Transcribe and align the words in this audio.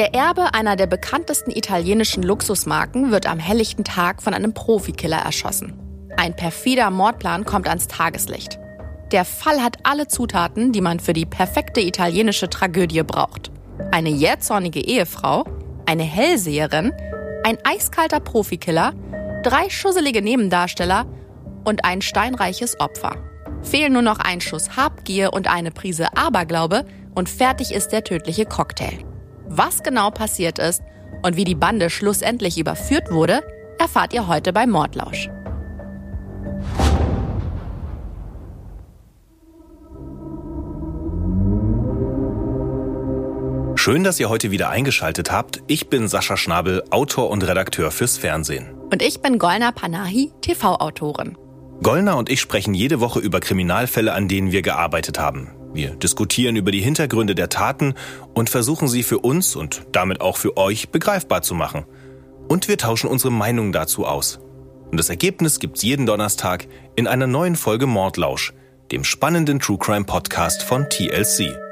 Der 0.00 0.14
Erbe 0.14 0.54
einer 0.54 0.76
der 0.76 0.86
bekanntesten 0.86 1.50
italienischen 1.50 2.22
Luxusmarken 2.22 3.10
wird 3.10 3.26
am 3.26 3.38
helllichten 3.38 3.84
Tag 3.84 4.22
von 4.22 4.32
einem 4.32 4.54
Profikiller 4.54 5.18
erschossen. 5.18 5.78
Ein 6.16 6.34
perfider 6.34 6.90
Mordplan 6.90 7.44
kommt 7.44 7.68
ans 7.68 7.86
Tageslicht. 7.86 8.58
Der 9.12 9.26
Fall 9.26 9.62
hat 9.62 9.76
alle 9.82 10.08
Zutaten, 10.08 10.72
die 10.72 10.80
man 10.80 11.00
für 11.00 11.12
die 11.12 11.26
perfekte 11.26 11.82
italienische 11.82 12.48
Tragödie 12.48 13.02
braucht. 13.02 13.50
Eine 13.90 14.08
jähzornige 14.08 14.80
Ehefrau, 14.80 15.44
eine 15.84 16.04
Hellseherin, 16.04 16.94
ein 17.44 17.58
eiskalter 17.64 18.20
Profikiller, 18.20 18.94
drei 19.42 19.68
schusselige 19.68 20.22
Nebendarsteller 20.22 21.04
und 21.64 21.84
ein 21.84 22.00
steinreiches 22.00 22.80
Opfer. 22.80 23.16
Fehlen 23.60 23.92
nur 23.92 24.00
noch 24.00 24.18
ein 24.18 24.40
Schuss 24.40 24.78
Habgier 24.78 25.34
und 25.34 25.46
eine 25.46 25.70
Prise 25.72 26.16
Aberglaube 26.16 26.86
und 27.14 27.28
fertig 27.28 27.74
ist 27.74 27.92
der 27.92 28.02
tödliche 28.02 28.46
Cocktail. 28.46 29.09
Was 29.52 29.82
genau 29.82 30.12
passiert 30.12 30.60
ist 30.60 30.80
und 31.22 31.34
wie 31.34 31.42
die 31.42 31.56
Bande 31.56 31.90
schlussendlich 31.90 32.56
überführt 32.56 33.10
wurde, 33.10 33.42
erfahrt 33.80 34.14
ihr 34.14 34.28
heute 34.28 34.52
bei 34.52 34.64
Mordlausch. 34.64 35.28
Schön, 43.74 44.04
dass 44.04 44.20
ihr 44.20 44.28
heute 44.28 44.52
wieder 44.52 44.68
eingeschaltet 44.68 45.32
habt. 45.32 45.64
Ich 45.66 45.88
bin 45.88 46.06
Sascha 46.06 46.36
Schnabel, 46.36 46.84
Autor 46.90 47.28
und 47.28 47.42
Redakteur 47.42 47.90
fürs 47.90 48.18
Fernsehen. 48.18 48.72
Und 48.92 49.02
ich 49.02 49.20
bin 49.20 49.38
Golna 49.38 49.72
Panahi, 49.72 50.30
TV-Autorin. 50.42 51.36
Gollner 51.82 52.16
und 52.18 52.30
ich 52.30 52.40
sprechen 52.40 52.72
jede 52.72 53.00
Woche 53.00 53.18
über 53.18 53.40
Kriminalfälle, 53.40 54.12
an 54.12 54.28
denen 54.28 54.52
wir 54.52 54.62
gearbeitet 54.62 55.18
haben. 55.18 55.50
Wir 55.72 55.90
diskutieren 55.90 56.56
über 56.56 56.72
die 56.72 56.80
Hintergründe 56.80 57.34
der 57.34 57.48
Taten 57.48 57.94
und 58.34 58.50
versuchen 58.50 58.88
sie 58.88 59.02
für 59.02 59.18
uns 59.18 59.54
und 59.54 59.86
damit 59.92 60.20
auch 60.20 60.36
für 60.36 60.56
euch 60.56 60.90
begreifbar 60.90 61.42
zu 61.42 61.54
machen. 61.54 61.84
Und 62.48 62.66
wir 62.66 62.78
tauschen 62.78 63.08
unsere 63.08 63.30
Meinungen 63.30 63.72
dazu 63.72 64.04
aus. 64.04 64.40
Und 64.90 64.98
das 64.98 65.08
Ergebnis 65.08 65.60
gibt's 65.60 65.82
jeden 65.82 66.06
Donnerstag 66.06 66.66
in 66.96 67.06
einer 67.06 67.28
neuen 67.28 67.54
Folge 67.54 67.86
Mordlausch, 67.86 68.52
dem 68.90 69.04
spannenden 69.04 69.60
True 69.60 69.78
Crime 69.78 70.04
Podcast 70.04 70.64
von 70.64 70.88
TLC. 70.88 71.69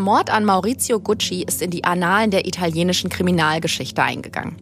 Der 0.00 0.06
Mord 0.06 0.30
an 0.30 0.46
Maurizio 0.46 0.98
Gucci 0.98 1.44
ist 1.46 1.60
in 1.60 1.70
die 1.70 1.84
Annalen 1.84 2.30
der 2.30 2.46
italienischen 2.46 3.10
Kriminalgeschichte 3.10 4.02
eingegangen. 4.02 4.56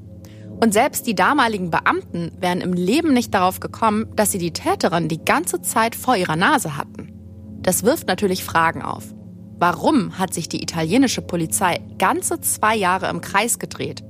Und 0.61 0.73
selbst 0.73 1.07
die 1.07 1.15
damaligen 1.15 1.71
Beamten 1.71 2.33
wären 2.41 2.61
im 2.61 2.73
Leben 2.73 3.13
nicht 3.13 3.33
darauf 3.33 3.61
gekommen, 3.61 4.07
dass 4.17 4.33
sie 4.33 4.39
die 4.39 4.53
Täterin 4.53 5.07
die 5.07 5.25
ganze 5.25 5.63
Zeit 5.63 5.95
vor 5.95 6.17
ihrer 6.17 6.35
Nase 6.35 6.77
hatten. 6.77 7.13
Das 7.61 7.85
wirft 7.85 8.09
natürlich 8.09 8.43
Fragen 8.43 8.83
auf. 8.83 9.05
Warum 9.61 10.19
hat 10.19 10.35
sich 10.35 10.49
die 10.49 10.61
italienische 10.61 11.23
Polizei 11.23 11.79
ganze 11.99 12.41
zwei 12.41 12.75
Jahre 12.75 13.09
im 13.09 13.21
Kreis 13.21 13.61
gedreht? 13.61 14.03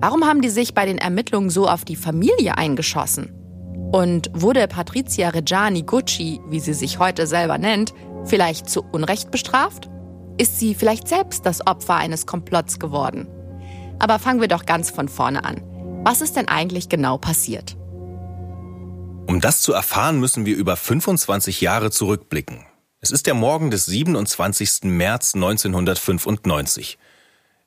Warum 0.00 0.24
haben 0.24 0.42
die 0.42 0.50
sich 0.50 0.74
bei 0.74 0.86
den 0.86 0.98
Ermittlungen 0.98 1.50
so 1.50 1.68
auf 1.68 1.84
die 1.84 1.94
Familie 1.94 2.58
eingeschossen? 2.58 3.32
Und 3.92 4.28
wurde 4.34 4.66
Patrizia 4.66 5.28
Reggiani 5.28 5.82
Gucci, 5.82 6.40
wie 6.48 6.58
sie 6.58 6.74
sich 6.74 6.98
heute 6.98 7.28
selber 7.28 7.58
nennt, 7.58 7.94
vielleicht 8.24 8.68
zu 8.68 8.82
Unrecht 8.90 9.30
bestraft? 9.30 9.88
Ist 10.36 10.58
sie 10.58 10.74
vielleicht 10.74 11.06
selbst 11.06 11.46
das 11.46 11.64
Opfer 11.64 11.94
eines 11.94 12.26
Komplotts 12.26 12.80
geworden? 12.80 13.28
Aber 14.00 14.18
fangen 14.18 14.40
wir 14.40 14.48
doch 14.48 14.66
ganz 14.66 14.90
von 14.90 15.08
vorne 15.08 15.44
an. 15.44 15.62
Was 16.04 16.20
ist 16.20 16.34
denn 16.34 16.48
eigentlich 16.48 16.88
genau 16.88 17.18
passiert? 17.18 17.76
Um 19.26 19.40
das 19.40 19.62
zu 19.62 19.72
erfahren, 19.72 20.18
müssen 20.18 20.44
wir 20.44 20.56
über 20.56 20.76
25 20.76 21.60
Jahre 21.60 21.90
zurückblicken. 21.90 22.66
Es 23.00 23.10
ist 23.10 23.26
der 23.26 23.34
Morgen 23.34 23.70
des 23.70 23.86
27. 23.86 24.84
März 24.84 25.34
1995. 25.34 26.98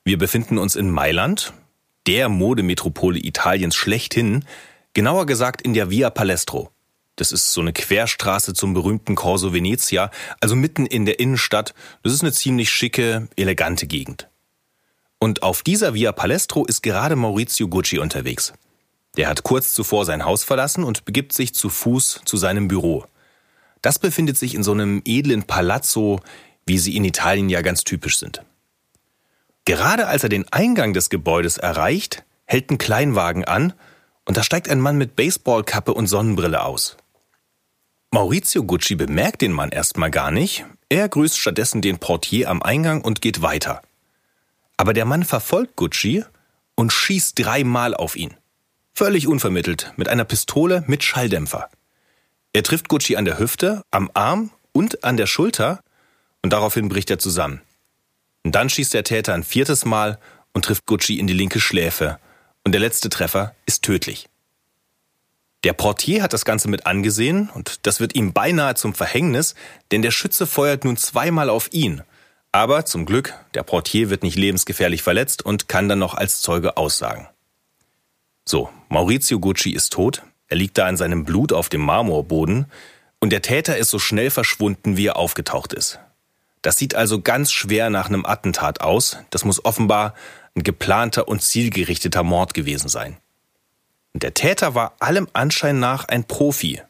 Wir 0.04 0.18
befinden 0.18 0.58
uns 0.58 0.76
in 0.76 0.92
Mailand, 0.92 1.54
der 2.06 2.28
Modemetropole 2.28 3.20
Italiens 3.20 3.76
schlechthin, 3.76 4.46
genauer 4.94 5.26
gesagt 5.26 5.62
in 5.62 5.74
der 5.74 5.90
Via 5.90 6.10
Palestro. 6.10 6.70
Das 7.18 7.32
ist 7.32 7.52
so 7.52 7.62
eine 7.62 7.74
Querstraße 7.74 8.54
zum 8.54 8.74
berühmten 8.74 9.16
Corso 9.16 9.52
Venezia, 9.52 10.12
also 10.40 10.56
mitten 10.56 10.86
in 10.86 11.06
der 11.06 11.20
Innenstadt. 11.20 11.74
Das 12.04 12.14
ist 12.14 12.22
eine 12.22 12.32
ziemlich 12.32 12.70
schicke, 12.70 13.28
elegante 13.36 13.88
Gegend. 13.88 14.30
Und 15.20 15.42
auf 15.42 15.64
dieser 15.64 15.96
Via 15.96 16.12
Palestro 16.12 16.64
ist 16.66 16.84
gerade 16.84 17.16
Maurizio 17.16 17.68
Gucci 17.68 17.98
unterwegs. 17.98 18.54
Der 19.18 19.28
hat 19.28 19.42
kurz 19.42 19.74
zuvor 19.74 20.06
sein 20.06 20.26
Haus 20.26 20.44
verlassen 20.44 20.84
und 20.84 21.06
begibt 21.06 21.34
sich 21.34 21.56
zu 21.56 21.70
Fuß 21.70 22.22
zu 22.24 22.38
seinem 22.38 22.68
Büro. 22.68 23.04
Das 23.82 23.98
befindet 23.98 24.38
sich 24.38 24.54
in 24.54 24.62
so 24.62 24.72
einem 24.72 25.02
edlen 25.04 25.44
Palazzo, 25.44 26.20
wie 26.68 26.78
sie 26.78 26.96
in 26.96 27.04
Italien 27.04 27.50
ja 27.50 27.62
ganz 27.62 27.84
typisch 27.84 28.20
sind. 28.20 28.44
Gerade 29.66 30.06
als 30.06 30.22
er 30.22 30.30
den 30.30 30.46
Eingang 30.52 30.94
des 30.94 31.10
Gebäudes 31.10 31.58
erreicht, 31.58 32.24
hält 32.46 32.70
ein 32.70 32.78
Kleinwagen 32.78 33.44
an 33.44 33.74
und 34.26 34.38
da 34.38 34.44
steigt 34.44 34.70
ein 34.70 34.80
Mann 34.80 34.98
mit 34.98 35.16
Baseballkappe 35.16 35.96
und 35.96 36.06
Sonnenbrille 36.06 36.64
aus. 36.64 36.96
Maurizio 38.12 38.64
Gucci 38.64 38.96
bemerkt 38.96 39.42
den 39.42 39.52
Mann 39.52 39.70
erstmal 39.70 40.10
gar 40.10 40.32
nicht, 40.32 40.66
er 40.88 41.10
grüßt 41.10 41.38
stattdessen 41.38 41.82
den 41.82 42.00
Portier 42.00 42.50
am 42.50 42.62
Eingang 42.64 43.02
und 43.02 43.22
geht 43.22 43.42
weiter. 43.42 43.82
Aber 44.78 44.94
der 44.94 45.04
Mann 45.04 45.26
verfolgt 45.26 45.76
Gucci 45.76 46.24
und 46.76 46.94
schießt 46.94 47.38
dreimal 47.38 47.94
auf 47.94 48.16
ihn. 48.16 48.36
Völlig 48.94 49.28
unvermittelt, 49.28 49.94
mit 49.98 50.08
einer 50.08 50.24
Pistole 50.24 50.86
mit 50.88 51.04
Schalldämpfer. 51.04 51.70
Er 52.54 52.64
trifft 52.64 52.88
Gucci 52.88 53.18
an 53.18 53.26
der 53.26 53.40
Hüfte, 53.40 53.82
am 53.92 54.10
Arm 54.14 54.52
und 54.72 55.04
an 55.04 55.18
der 55.18 55.28
Schulter 55.28 55.84
und 56.42 56.54
daraufhin 56.54 56.88
bricht 56.88 57.12
er 57.12 57.20
zusammen. 57.20 57.62
Und 58.44 58.56
dann 58.56 58.70
schießt 58.70 58.94
der 58.94 59.04
Täter 59.04 59.34
ein 59.34 59.44
viertes 59.44 59.84
Mal 59.84 60.18
und 60.54 60.64
trifft 60.64 60.86
Gucci 60.86 61.20
in 61.20 61.28
die 61.28 61.34
linke 61.34 61.60
Schläfe. 61.60 62.20
Und 62.64 62.72
der 62.72 62.82
letzte 62.82 63.10
Treffer 63.10 63.54
ist 63.66 63.84
tödlich. 63.84 64.30
Der 65.64 65.74
Portier 65.74 66.22
hat 66.22 66.34
das 66.34 66.46
Ganze 66.46 66.70
mit 66.70 66.86
angesehen 66.86 67.50
und 67.54 67.86
das 67.88 68.00
wird 68.00 68.16
ihm 68.16 68.32
beinahe 68.32 68.76
zum 68.76 68.94
Verhängnis, 68.94 69.56
denn 69.92 70.02
der 70.02 70.12
Schütze 70.12 70.46
feuert 70.46 70.86
nun 70.86 70.98
zweimal 70.98 71.50
auf 71.50 71.74
ihn. 71.74 72.04
Aber 72.52 72.86
zum 72.86 73.06
Glück, 73.06 73.34
der 73.54 73.64
Portier 73.64 74.10
wird 74.10 74.24
nicht 74.24 74.38
lebensgefährlich 74.38 75.02
verletzt 75.02 75.44
und 75.44 75.68
kann 75.68 75.90
dann 75.90 76.00
noch 76.00 76.14
als 76.14 76.42
Zeuge 76.42 76.78
aussagen. 76.78 77.28
So, 78.46 78.70
Maurizio 78.90 79.40
Gucci 79.40 79.72
ist 79.72 79.94
tot, 79.94 80.22
er 80.48 80.58
liegt 80.58 80.78
da 80.78 80.88
in 80.88 80.96
seinem 80.96 81.26
Blut 81.26 81.52
auf 81.52 81.70
dem 81.70 81.82
Marmorboden 81.82 82.68
und 83.20 83.32
der 83.32 83.42
Täter 83.42 83.78
ist 83.78 83.90
so 83.90 84.00
schnell 84.00 84.30
verschwunden, 84.30 84.96
wie 84.96 85.08
er 85.08 85.18
aufgetaucht 85.18 85.74
ist. 85.74 86.00
Das 86.62 86.78
sieht 86.78 86.96
also 86.96 87.22
ganz 87.22 87.52
schwer 87.52 87.90
nach 87.90 88.08
einem 88.08 88.26
Attentat 88.26 88.82
aus, 88.82 89.18
das 89.30 89.44
muss 89.44 89.66
offenbar 89.66 90.14
ein 90.56 90.64
geplanter 90.64 91.28
und 91.28 91.42
zielgerichteter 91.42 92.24
Mord 92.24 92.54
gewesen 92.54 92.90
sein. 92.90 93.18
Der 94.14 94.34
Täter 94.34 94.76
war 94.76 94.96
allem 95.00 95.28
Anschein 95.34 95.80
nach 95.80 96.06
ein 96.06 96.24
Profi. 96.24 96.82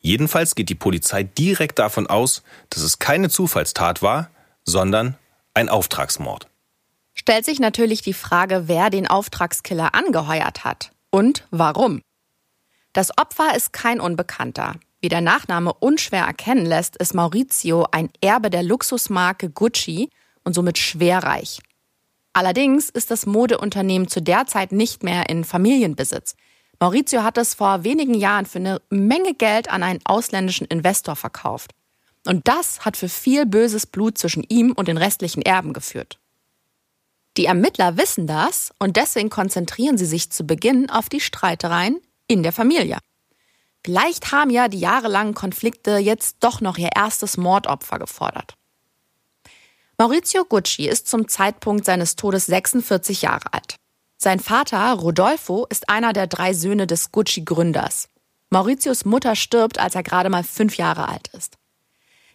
Jedenfalls 0.00 0.54
geht 0.54 0.68
die 0.68 0.74
Polizei 0.74 1.22
direkt 1.22 1.78
davon 1.78 2.06
aus, 2.06 2.42
dass 2.70 2.82
es 2.82 2.98
keine 2.98 3.30
Zufallstat 3.30 4.02
war, 4.02 4.30
sondern 4.64 5.16
ein 5.54 5.68
Auftragsmord. 5.68 6.48
Stellt 7.14 7.44
sich 7.44 7.60
natürlich 7.60 8.02
die 8.02 8.12
Frage, 8.12 8.64
wer 8.66 8.90
den 8.90 9.06
Auftragskiller 9.06 9.94
angeheuert 9.94 10.64
hat 10.64 10.90
und 11.10 11.46
warum. 11.50 12.02
Das 12.92 13.16
Opfer 13.16 13.54
ist 13.56 13.72
kein 13.72 14.00
Unbekannter. 14.00 14.74
Wie 15.00 15.08
der 15.08 15.20
Nachname 15.20 15.72
unschwer 15.72 16.24
erkennen 16.24 16.66
lässt, 16.66 16.96
ist 16.96 17.14
Maurizio 17.14 17.86
ein 17.90 18.10
Erbe 18.20 18.50
der 18.50 18.62
Luxusmarke 18.62 19.50
Gucci 19.50 20.10
und 20.44 20.54
somit 20.54 20.78
schwerreich. 20.78 21.60
Allerdings 22.32 22.90
ist 22.90 23.10
das 23.10 23.26
Modeunternehmen 23.26 24.08
zu 24.08 24.20
der 24.20 24.46
Zeit 24.46 24.72
nicht 24.72 25.02
mehr 25.02 25.28
in 25.28 25.44
Familienbesitz. 25.44 26.36
Maurizio 26.84 27.22
hat 27.22 27.38
es 27.38 27.54
vor 27.54 27.82
wenigen 27.82 28.12
Jahren 28.12 28.44
für 28.44 28.58
eine 28.58 28.78
Menge 28.90 29.32
Geld 29.32 29.70
an 29.70 29.82
einen 29.82 30.00
ausländischen 30.04 30.66
Investor 30.66 31.16
verkauft. 31.16 31.70
Und 32.26 32.46
das 32.46 32.84
hat 32.84 32.98
für 32.98 33.08
viel 33.08 33.46
böses 33.46 33.86
Blut 33.86 34.18
zwischen 34.18 34.44
ihm 34.50 34.72
und 34.72 34.88
den 34.88 34.98
restlichen 34.98 35.40
Erben 35.40 35.72
geführt. 35.72 36.18
Die 37.38 37.46
Ermittler 37.46 37.96
wissen 37.96 38.26
das 38.26 38.70
und 38.78 38.98
deswegen 38.98 39.30
konzentrieren 39.30 39.96
sie 39.96 40.04
sich 40.04 40.30
zu 40.30 40.44
Beginn 40.44 40.90
auf 40.90 41.08
die 41.08 41.20
Streitereien 41.20 42.02
in 42.26 42.42
der 42.42 42.52
Familie. 42.52 42.98
Vielleicht 43.82 44.30
haben 44.30 44.50
ja 44.50 44.68
die 44.68 44.80
jahrelangen 44.80 45.32
Konflikte 45.32 45.96
jetzt 45.96 46.36
doch 46.40 46.60
noch 46.60 46.76
ihr 46.76 46.90
erstes 46.94 47.38
Mordopfer 47.38 47.98
gefordert. 47.98 48.56
Maurizio 49.96 50.44
Gucci 50.44 50.86
ist 50.86 51.08
zum 51.08 51.28
Zeitpunkt 51.28 51.86
seines 51.86 52.14
Todes 52.14 52.44
46 52.44 53.22
Jahre 53.22 53.54
alt. 53.54 53.76
Sein 54.16 54.40
Vater, 54.40 54.92
Rodolfo, 54.92 55.66
ist 55.68 55.88
einer 55.88 56.12
der 56.12 56.26
drei 56.26 56.54
Söhne 56.54 56.86
des 56.86 57.12
Gucci-Gründers. 57.12 58.08
Mauritius 58.50 59.04
Mutter 59.04 59.36
stirbt, 59.36 59.78
als 59.78 59.94
er 59.94 60.02
gerade 60.02 60.30
mal 60.30 60.44
fünf 60.44 60.76
Jahre 60.76 61.08
alt 61.08 61.28
ist. 61.28 61.58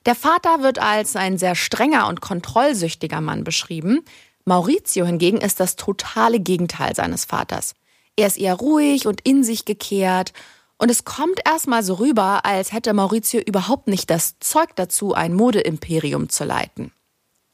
Der 0.06 0.16
Vater 0.16 0.62
wird 0.62 0.80
als 0.80 1.16
ein 1.16 1.38
sehr 1.38 1.56
strenger 1.56 2.08
und 2.08 2.22
kontrollsüchtiger 2.22 3.22
Mann 3.22 3.44
beschrieben. 3.44 4.04
Maurizio 4.46 5.06
hingegen 5.06 5.40
ist 5.40 5.60
das 5.60 5.76
totale 5.76 6.40
Gegenteil 6.40 6.96
seines 6.96 7.26
Vaters. 7.26 7.76
Er 8.16 8.28
ist 8.28 8.38
eher 8.38 8.56
ruhig 8.56 9.08
und 9.08 9.22
in 9.22 9.44
sich 9.44 9.66
gekehrt. 9.66 10.34
Und 10.78 10.90
es 10.90 11.04
kommt 11.04 11.40
erstmal 11.46 11.84
so 11.84 11.96
rüber, 11.96 12.46
als 12.46 12.72
hätte 12.72 12.94
Maurizio 12.94 13.42
überhaupt 13.42 13.88
nicht 13.88 14.10
das 14.10 14.40
Zeug 14.40 14.76
dazu, 14.76 15.14
ein 15.14 15.34
Modeimperium 15.34 16.30
zu 16.30 16.46
leiten. 16.46 16.92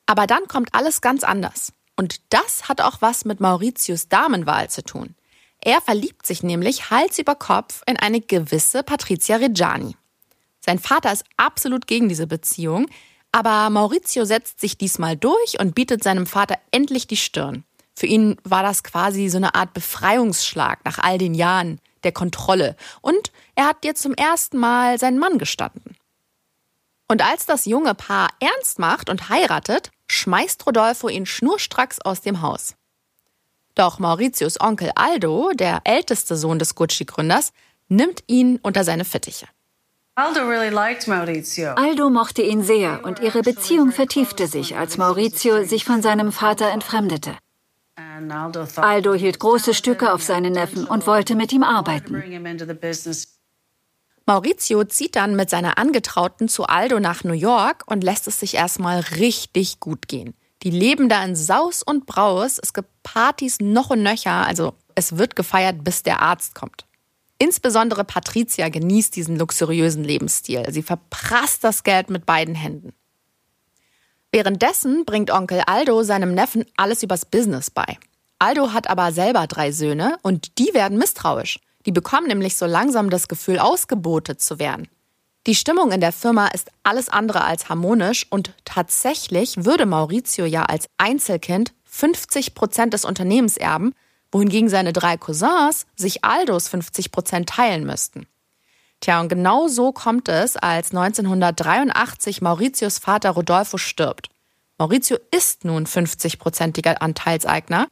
Aber 0.06 0.28
dann 0.28 0.48
kommt 0.48 0.74
alles 0.74 1.02
ganz 1.02 1.24
anders. 1.24 1.74
Und 1.96 2.22
das 2.30 2.68
hat 2.68 2.82
auch 2.82 3.02
was 3.02 3.26
mit 3.26 3.40
Mauritius 3.40 4.10
Damenwahl 4.10 4.70
zu 4.70 4.84
tun. 4.84 5.16
Er 5.62 5.82
verliebt 5.82 6.26
sich 6.26 6.44
nämlich 6.44 6.90
Hals 6.90 7.18
über 7.18 7.36
Kopf 7.36 7.82
in 7.88 7.98
eine 7.98 8.22
gewisse 8.22 8.84
Patricia 8.84 9.38
Reggiani. 9.38 9.96
Sein 10.60 10.80
Vater 10.80 11.12
ist 11.12 11.26
absolut 11.38 11.88
gegen 11.88 12.10
diese 12.10 12.28
Beziehung, 12.28 12.88
aber 13.32 13.70
Maurizio 13.70 14.26
setzt 14.26 14.60
sich 14.60 14.78
diesmal 14.78 15.16
durch 15.18 15.60
und 15.60 15.76
bietet 15.76 16.04
seinem 16.04 16.26
Vater 16.26 16.58
endlich 16.72 17.08
die 17.08 17.18
Stirn. 17.18 17.64
Für 17.96 18.08
ihn 18.08 18.38
war 18.44 18.64
das 18.64 18.84
quasi 18.84 19.30
so 19.30 19.38
eine 19.38 19.56
Art 19.56 19.74
Befreiungsschlag 19.74 20.84
nach 20.84 21.00
all 21.00 21.18
den 21.18 21.34
Jahren 21.34 21.80
der 22.04 22.12
Kontrolle. 22.12 22.76
Und 23.02 23.32
er 23.56 23.68
hat 23.68 23.86
jetzt 23.86 24.02
zum 24.02 24.14
ersten 24.14 24.58
Mal 24.58 25.00
seinen 25.00 25.20
Mann 25.20 25.38
gestanden. 25.38 25.96
Und 27.08 27.24
als 27.24 27.46
das 27.46 27.66
junge 27.66 27.94
Paar 27.94 28.30
ernst 28.40 28.80
macht 28.80 29.10
und 29.10 29.30
heiratet, 29.30 29.92
schmeißt 30.08 30.66
Rodolfo 30.66 31.10
ihn 31.10 31.26
schnurstracks 31.26 32.00
aus 32.02 32.22
dem 32.22 32.42
Haus. 32.42 32.76
Doch 33.76 34.00
Mauritius 34.00 34.60
Onkel 34.62 34.92
Aldo, 34.96 35.52
der 35.54 35.82
älteste 35.84 36.38
Sohn 36.38 36.60
des 36.60 36.76
Gucci-Gründers, 36.76 37.52
nimmt 37.90 38.24
ihn 38.28 38.60
unter 38.64 38.84
seine 38.84 39.06
Fittiche. 39.06 39.48
Aldo 41.76 42.10
mochte 42.10 42.42
ihn 42.42 42.64
sehr 42.64 43.04
und 43.04 43.20
ihre 43.20 43.42
Beziehung 43.42 43.92
vertiefte 43.92 44.48
sich, 44.48 44.78
als 44.78 44.98
Maurizio 44.98 45.66
sich 45.66 45.84
von 45.84 46.02
seinem 46.02 46.32
Vater 46.32 46.70
entfremdete. 46.70 47.38
Aldo 48.78 49.14
hielt 49.14 49.40
große 49.40 49.74
Stücke 49.74 50.14
auf 50.14 50.24
seinen 50.24 50.54
Neffen 50.54 50.86
und 50.86 51.06
wollte 51.06 51.36
mit 51.36 51.52
ihm 51.52 51.64
arbeiten. 51.64 52.16
Maurizio 54.26 54.84
zieht 54.86 55.16
dann 55.16 55.36
mit 55.36 55.50
seiner 55.50 55.78
Angetrauten 55.78 56.50
zu 56.50 56.64
Aldo 56.64 57.00
nach 57.00 57.24
New 57.24 57.34
York 57.34 57.84
und 57.86 58.04
lässt 58.04 58.28
es 58.28 58.40
sich 58.40 58.56
erstmal 58.56 59.00
richtig 59.00 59.80
gut 59.80 60.08
gehen. 60.08 60.34
Die 60.64 60.72
leben 60.72 61.10
da 61.10 61.24
in 61.24 61.36
Saus 61.36 61.84
und 61.84 62.08
Braus. 62.08 62.58
Es 62.62 62.74
gibt 62.74 62.90
Partys 63.04 63.60
noch 63.60 63.92
und 63.92 64.02
nöcher. 64.02 64.48
Also 64.48 64.74
es 64.96 65.18
wird 65.18 65.36
gefeiert, 65.36 65.84
bis 65.84 66.02
der 66.02 66.22
Arzt 66.22 66.56
kommt. 66.56 66.86
Insbesondere 67.38 68.04
Patricia 68.04 68.70
genießt 68.70 69.16
diesen 69.16 69.38
luxuriösen 69.38 70.04
Lebensstil. 70.04 70.64
Sie 70.72 70.82
verprasst 70.82 71.64
das 71.64 71.84
Geld 71.84 72.10
mit 72.10 72.26
beiden 72.26 72.56
Händen. 72.56 72.94
Währenddessen 74.32 75.06
bringt 75.06 75.30
Onkel 75.32 75.62
Aldo 75.68 76.02
seinem 76.02 76.34
Neffen 76.34 76.66
alles 76.78 77.04
übers 77.04 77.26
Business 77.26 77.70
bei. 77.70 77.98
Aldo 78.40 78.74
hat 78.74 78.90
aber 78.90 79.12
selber 79.12 79.46
drei 79.48 79.72
Söhne 79.72 80.18
und 80.24 80.58
die 80.58 80.74
werden 80.74 80.98
misstrauisch. 80.98 81.60
Die 81.86 81.92
bekommen 81.92 82.28
nämlich 82.28 82.58
so 82.58 82.66
langsam 82.66 83.10
das 83.10 83.28
Gefühl, 83.28 83.60
ausgebotet 83.60 84.42
zu 84.42 84.60
werden. 84.60 84.88
Die 85.48 85.56
Stimmung 85.56 85.92
in 85.92 86.02
der 86.02 86.12
Firma 86.12 86.48
ist 86.48 86.72
alles 86.82 87.08
andere 87.10 87.44
als 87.44 87.70
harmonisch 87.70 88.26
und 88.32 88.54
tatsächlich 88.66 89.64
würde 89.64 89.86
Maurizio 89.86 90.46
ja 90.46 90.64
als 90.64 90.88
Einzelkind 90.98 91.74
50 91.84 92.56
Prozent 92.56 92.94
des 92.94 93.06
Unternehmens 93.06 93.56
erben, 93.56 93.94
wohingegen 94.32 94.70
seine 94.70 94.92
drei 94.92 95.18
Cousins 95.18 95.86
sich 95.96 96.26
Aldos 96.26 96.68
50 96.68 97.12
Prozent 97.12 97.50
teilen 97.50 97.86
müssten. 97.86 98.26
Tja, 99.02 99.22
und 99.22 99.30
genau 99.30 99.68
so 99.68 99.92
kommt 99.92 100.30
es, 100.30 100.58
als 100.58 100.92
1983 100.92 102.42
Mauritius 102.42 102.98
Vater 102.98 103.32
Rodolfo 103.32 103.78
stirbt. 103.78 104.30
Maurizio 104.78 105.18
ist 105.32 105.64
nun 105.64 105.86
50-prozentiger 105.86 106.96
Anteilseigner 107.02 107.88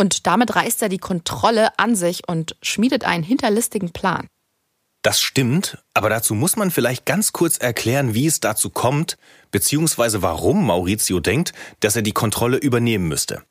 und 0.00 0.26
damit 0.26 0.56
reißt 0.56 0.80
er 0.80 0.88
die 0.88 0.96
Kontrolle 0.96 1.78
an 1.78 1.94
sich 1.94 2.26
und 2.26 2.56
schmiedet 2.62 3.04
einen 3.04 3.22
hinterlistigen 3.22 3.92
Plan. 3.92 4.28
Das 5.02 5.20
stimmt, 5.20 5.76
aber 5.92 6.08
dazu 6.08 6.34
muss 6.34 6.56
man 6.56 6.70
vielleicht 6.70 7.04
ganz 7.04 7.32
kurz 7.32 7.58
erklären, 7.58 8.14
wie 8.14 8.26
es 8.26 8.40
dazu 8.40 8.70
kommt, 8.70 9.18
beziehungsweise 9.50 10.22
warum 10.22 10.64
Maurizio 10.64 11.20
denkt, 11.20 11.52
dass 11.80 11.96
er 11.96 12.02
die 12.02 12.12
Kontrolle 12.12 12.56
übernehmen 12.56 13.08
müsste. 13.08 13.42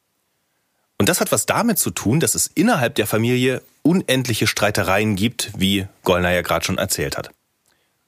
Und 0.98 1.08
das 1.08 1.22
hat 1.22 1.32
was 1.32 1.46
damit 1.46 1.78
zu 1.78 1.92
tun, 1.92 2.20
dass 2.20 2.34
es 2.34 2.48
innerhalb 2.48 2.96
der 2.96 3.06
Familie 3.06 3.62
unendliche 3.84 4.48
Streitereien 4.48 5.16
gibt, 5.16 5.52
wie 5.56 5.86
Gollner 6.04 6.32
ja 6.32 6.42
gerade 6.42 6.66
schon 6.66 6.80
erzählt 6.80 7.16
hat. 7.16 7.30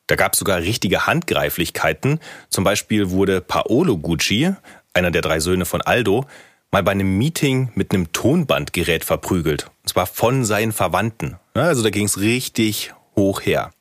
Da 0.07 0.15
gab 0.15 0.33
es 0.33 0.39
sogar 0.39 0.57
richtige 0.57 1.05
Handgreiflichkeiten. 1.05 2.19
Zum 2.49 2.63
Beispiel 2.63 3.11
wurde 3.11 3.39
Paolo 3.39 3.99
Gucci, 3.99 4.55
einer 4.93 5.11
der 5.11 5.21
drei 5.21 5.39
Söhne 5.39 5.65
von 5.65 5.81
Aldo, 5.81 6.25
mal 6.71 6.83
bei 6.83 6.91
einem 6.91 7.17
Meeting 7.17 7.71
mit 7.75 7.93
einem 7.93 8.11
Tonbandgerät 8.11 9.03
verprügelt. 9.03 9.69
Und 9.83 9.89
zwar 9.89 10.07
von 10.07 10.45
seinen 10.45 10.71
Verwandten. 10.71 11.37
Also 11.53 11.83
da 11.83 11.89
ging 11.89 12.05
es 12.05 12.19
richtig 12.19 12.93
hoch 13.15 13.41
her. 13.41 13.71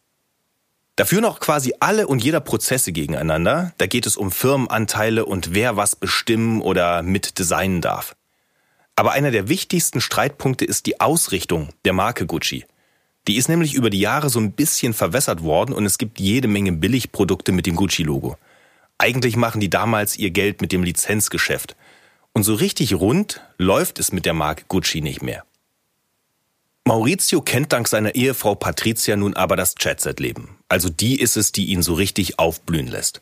Da 0.97 1.05
führen 1.07 1.25
auch 1.25 1.41
quasi 1.41 1.73
alle 1.81 2.07
und 2.07 2.23
jeder 2.23 2.41
Prozesse 2.41 2.93
gegeneinander. 2.93 3.73
Da 3.79 3.87
geht 3.87 4.07
es 4.07 4.17
um 4.17 4.31
Firmenanteile 4.31 5.25
und 5.25 5.55
wer 5.55 5.77
was 5.77 5.97
bestimmen 5.97 6.61
oder 6.61 7.03
mit 7.03 7.39
designen 7.39 7.81
darf. 7.81 8.17
Aber 8.97 9.13
einer 9.13 9.31
der 9.31 9.49
wichtigsten 9.49 10.03
Streitpunkte 10.03 10.67
ist 10.67 10.85
die 10.85 11.01
Ausrichtung 11.01 11.71
der 11.87 11.95
Marke 11.95 12.27
Gucci. 12.27 12.67
Die 13.29 13.37
ist 13.37 13.49
nämlich 13.49 13.75
über 13.75 13.89
die 13.89 14.01
Jahre 14.01 14.29
so 14.29 14.41
ein 14.41 14.53
bisschen 14.53 14.93
verwässert 14.93 15.43
worden 15.43 15.73
und 15.73 15.87
es 15.87 15.97
gibt 15.97 16.21
jede 16.21 16.49
Menge 16.49 16.73
Billigprodukte 16.73 17.53
mit 17.53 17.65
dem 17.65 17.77
Gucci-Logo. 17.77 18.37
Eigentlich 18.99 19.37
machen 19.37 19.61
die 19.61 19.71
damals 19.71 20.19
ihr 20.19 20.31
Geld 20.31 20.61
mit 20.61 20.73
dem 20.73 20.83
Lizenzgeschäft. 20.83 21.77
Und 22.41 22.45
so 22.45 22.55
richtig 22.55 22.95
rund 22.95 23.43
läuft 23.59 23.99
es 23.99 24.13
mit 24.13 24.25
der 24.25 24.33
Marke 24.33 24.65
Gucci 24.67 25.03
nicht 25.03 25.21
mehr. 25.21 25.45
Maurizio 26.87 27.43
kennt 27.43 27.75
dank 27.75 27.87
seiner 27.87 28.15
Ehefrau 28.15 28.55
Patricia 28.55 29.15
nun 29.15 29.37
aber 29.37 29.57
das 29.57 29.75
Chatset-Leben. 29.75 30.57
Also 30.67 30.89
die 30.89 31.21
ist 31.21 31.37
es, 31.37 31.53
die 31.53 31.67
ihn 31.67 31.83
so 31.83 31.93
richtig 31.93 32.39
aufblühen 32.39 32.87
lässt. 32.87 33.21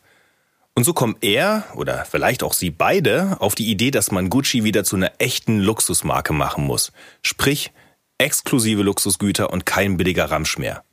Und 0.77 0.85
so 0.85 0.93
kommt 0.93 1.25
er, 1.25 1.65
oder 1.75 2.05
vielleicht 2.05 2.45
auch 2.45 2.53
sie 2.53 2.71
beide, 2.71 3.39
auf 3.41 3.57
die 3.57 3.69
Idee, 3.69 3.91
dass 3.91 4.13
man 4.13 4.31
Gucci 4.31 4.63
wieder 4.63 4.85
zu 4.85 4.95
einer 4.95 5.11
echten 5.19 5.59
Luxusmarke 5.59 6.33
machen 6.33 6.63
muss. 6.63 6.93
Sprich, 7.21 7.73
exklusive 8.19 8.83
Luxusgüter 8.85 9.51
und 9.51 9.67
kein 9.67 9.97
billiger 9.97 10.31
Ramsch 10.31 10.59
mehr. 10.59 10.85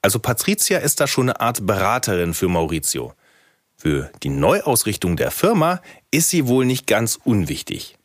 Also 0.00 0.18
Patricia 0.18 0.78
ist 0.78 0.98
da 0.98 1.06
schon 1.06 1.28
eine 1.28 1.40
Art 1.40 1.66
Beraterin 1.66 2.32
für 2.32 2.48
Maurizio. 2.48 3.12
Für 3.80 4.10
die 4.22 4.28
Neuausrichtung 4.28 5.16
der 5.16 5.30
Firma 5.30 5.80
ist 6.10 6.28
sie 6.28 6.46
wohl 6.46 6.66
nicht 6.66 6.86
ganz 6.86 7.18
unwichtig. 7.24 7.96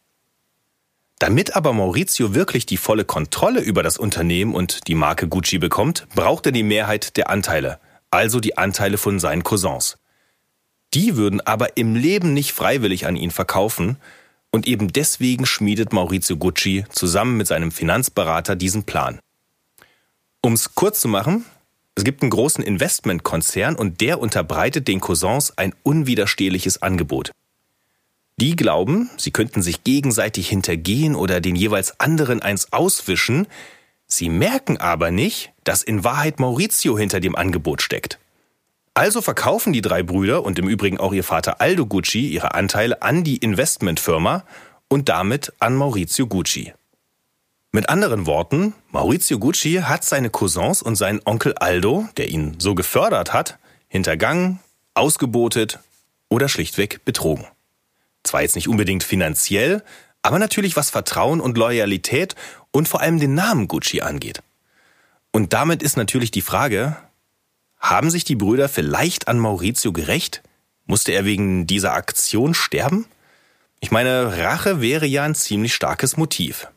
Damit 1.20 1.58
aber 1.58 1.74
Maurizio 1.74 2.34
wirklich 2.34 2.66
die 2.66 2.78
volle 2.78 3.04
Kontrolle 3.04 3.60
über 3.60 3.84
das 3.84 3.98
Unternehmen 3.98 4.56
und 4.56 4.88
die 4.88 4.96
Marke 4.96 5.28
Gucci 5.28 5.58
bekommt, 5.58 6.08
braucht 6.16 6.46
er 6.46 6.54
die 6.54 6.64
Mehrheit 6.64 7.18
der 7.18 7.30
Anteile, 7.30 7.82
also 8.10 8.40
die 8.40 8.58
Anteile 8.58 8.98
von 8.98 9.20
seinen 9.20 9.44
Cousins. 9.44 9.98
Die 10.94 11.18
würden 11.18 11.42
aber 11.42 11.76
im 11.76 11.94
Leben 11.94 12.34
nicht 12.34 12.54
freiwillig 12.54 13.06
an 13.06 13.18
ihn 13.18 13.32
verkaufen, 13.32 13.98
und 14.52 14.68
eben 14.68 14.94
deswegen 14.94 15.46
schmiedet 15.46 15.92
Maurizio 15.92 16.38
Gucci 16.38 16.86
zusammen 16.90 17.36
mit 17.36 17.48
seinem 17.48 17.74
Finanzberater 17.74 18.56
diesen 18.56 18.86
Plan. 18.86 19.20
Um 20.42 20.54
es 20.54 20.74
kurz 20.74 21.02
zu 21.02 21.10
machen, 21.10 21.44
es 21.96 22.04
gibt 22.04 22.22
einen 22.22 22.30
großen 22.30 22.64
Investmentkonzern 22.64 23.76
und 23.76 24.02
der 24.02 24.20
unterbreitet 24.20 24.88
den 24.88 25.00
Cousins 25.00 25.58
ein 25.58 25.74
unwiderstehliches 25.84 26.82
Angebot. 26.82 27.32
Die 28.38 28.58
glauben, 28.58 29.10
sie 29.16 29.32
könnten 29.32 29.62
sich 29.62 29.86
gegenseitig 29.86 30.50
hintergehen 30.50 31.16
oder 31.16 31.40
den 31.40 31.56
jeweils 31.56 32.00
anderen 32.02 32.42
eins 32.42 32.74
auswischen, 32.74 33.48
sie 34.08 34.28
merken 34.28 34.78
aber 34.78 35.10
nicht, 35.10 35.54
dass 35.64 35.84
in 35.84 36.04
Wahrheit 36.04 36.40
Maurizio 36.42 36.98
hinter 36.98 37.22
dem 37.22 37.36
Angebot 37.38 37.82
steckt. 37.82 38.20
Also 38.94 39.22
verkaufen 39.22 39.72
die 39.72 39.82
drei 39.82 40.04
Brüder 40.04 40.44
und 40.44 40.60
im 40.60 40.68
Übrigen 40.68 40.98
auch 40.98 41.14
ihr 41.14 41.24
Vater 41.24 41.62
Aldo 41.62 41.86
Gucci 41.86 42.28
ihre 42.28 42.56
Anteile 42.56 43.02
an 43.02 43.24
die 43.24 43.38
Investmentfirma 43.38 44.44
und 44.90 45.08
damit 45.08 45.54
an 45.60 45.76
Maurizio 45.76 46.28
Gucci. 46.28 46.74
Mit 47.76 47.90
anderen 47.90 48.26
Worten, 48.26 48.74
Maurizio 48.92 49.38
Gucci 49.38 49.82
hat 49.84 50.06
seine 50.06 50.30
Cousins 50.30 50.82
und 50.82 50.96
seinen 50.96 51.20
Onkel 51.26 51.56
Aldo, 51.56 52.08
der 52.16 52.30
ihn 52.30 52.56
so 52.58 52.74
gefördert 52.74 53.34
hat, 53.34 53.60
hintergangen, 53.90 54.62
ausgebotet 54.94 55.80
oder 56.30 56.48
schlichtweg 56.48 57.04
betrogen. 57.04 57.46
Zwar 58.24 58.44
jetzt 58.44 58.56
nicht 58.56 58.70
unbedingt 58.70 59.04
finanziell, 59.04 59.84
aber 60.22 60.40
natürlich 60.40 60.78
was 60.78 60.90
Vertrauen 60.90 61.42
und 61.42 61.58
Loyalität 61.58 62.36
und 62.72 62.88
vor 62.88 63.02
allem 63.02 63.20
den 63.20 63.34
Namen 63.34 63.68
Gucci 63.68 64.00
angeht. 64.00 64.42
Und 65.34 65.52
damit 65.52 65.84
ist 65.84 65.98
natürlich 65.98 66.32
die 66.32 66.40
Frage, 66.40 66.96
haben 67.78 68.10
sich 68.10 68.24
die 68.24 68.38
Brüder 68.38 68.70
vielleicht 68.70 69.28
an 69.28 69.38
Maurizio 69.38 69.92
gerecht? 69.92 70.44
Musste 70.86 71.12
er 71.12 71.26
wegen 71.26 71.68
dieser 71.68 71.92
Aktion 71.92 72.54
sterben? 72.54 73.06
Ich 73.82 73.92
meine, 73.92 74.38
Rache 74.38 74.80
wäre 74.80 75.08
ja 75.08 75.24
ein 75.24 75.36
ziemlich 75.36 75.74
starkes 75.74 76.16
Motiv. 76.16 76.70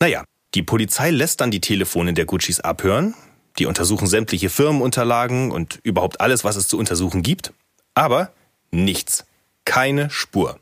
Naja, 0.00 0.24
die 0.54 0.62
Polizei 0.62 1.10
lässt 1.10 1.40
dann 1.40 1.50
die 1.50 1.60
Telefone 1.60 2.12
der 2.14 2.26
Guccis 2.26 2.60
abhören. 2.60 3.14
Die 3.58 3.66
untersuchen 3.66 4.06
sämtliche 4.06 4.50
Firmenunterlagen 4.50 5.50
und 5.50 5.80
überhaupt 5.82 6.20
alles, 6.20 6.44
was 6.44 6.56
es 6.56 6.68
zu 6.68 6.78
untersuchen 6.78 7.22
gibt. 7.22 7.52
Aber 7.94 8.32
nichts. 8.70 9.24
Keine 9.64 10.10
Spur. 10.10 10.60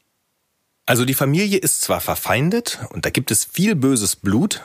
Also 0.86 1.04
die 1.04 1.14
Familie 1.14 1.58
ist 1.58 1.82
zwar 1.82 2.00
verfeindet 2.00 2.80
und 2.90 3.06
da 3.06 3.10
gibt 3.10 3.30
es 3.30 3.44
viel 3.44 3.74
böses 3.74 4.16
Blut, 4.16 4.62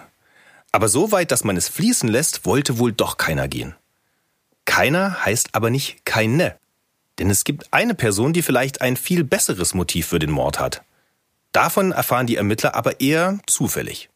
aber 0.72 0.88
so 0.88 1.12
weit, 1.12 1.32
dass 1.32 1.44
man 1.44 1.58
es 1.58 1.70
fließen 1.70 2.10
lässt, 2.10 2.46
wollte 2.46 2.78
wohl 2.78 2.92
doch 2.92 3.18
keiner 3.18 3.48
gehen. 3.48 3.76
Keiner 4.66 5.26
heißt 5.26 5.50
aber 5.54 5.70
nicht 5.70 6.06
keine. 6.06 6.58
Denn 7.18 7.30
es 7.30 7.44
gibt 7.44 7.74
eine 7.74 7.96
Person, 7.96 8.34
die 8.34 8.44
vielleicht 8.44 8.82
ein 8.82 8.96
viel 8.96 9.24
besseres 9.24 9.74
Motiv 9.74 10.08
für 10.08 10.20
den 10.20 10.32
Mord 10.32 10.60
hat. 10.60 10.84
Davon 11.52 11.92
erfahren 11.92 12.28
die 12.28 12.36
Ermittler 12.36 12.76
aber 12.76 13.02
eher 13.02 13.40
zufällig. 13.48 14.10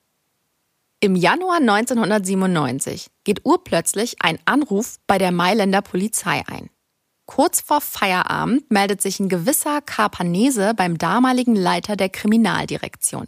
Im 1.04 1.18
Januar 1.18 1.58
1997 1.58 3.08
geht 3.26 3.42
urplötzlich 3.44 4.22
ein 4.22 4.40
Anruf 4.46 5.00
bei 5.06 5.18
der 5.18 5.34
Mailänder 5.34 5.82
Polizei 5.82 6.44
ein. 6.48 6.70
Kurz 7.26 7.60
vor 7.60 7.82
Feierabend 7.82 8.72
meldet 8.72 9.02
sich 9.02 9.20
ein 9.20 9.28
gewisser 9.28 9.82
Carpanese 9.82 10.74
beim 10.74 10.98
damaligen 10.98 11.58
Leiter 11.58 11.98
der 11.98 12.08
Kriminaldirektion. 12.08 13.28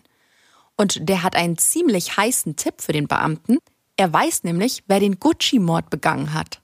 Und 0.78 1.10
der 1.10 1.22
hat 1.22 1.36
einen 1.36 1.58
ziemlich 1.58 2.16
heißen 2.16 2.56
Tipp 2.56 2.76
für 2.80 2.94
den 2.94 3.10
Beamten. 3.10 3.58
Er 3.98 4.14
weiß 4.14 4.46
nämlich, 4.46 4.86
wer 4.88 5.02
den 5.02 5.20
Gucci-Mord 5.20 5.90
begangen 5.90 6.34
hat. 6.34 6.62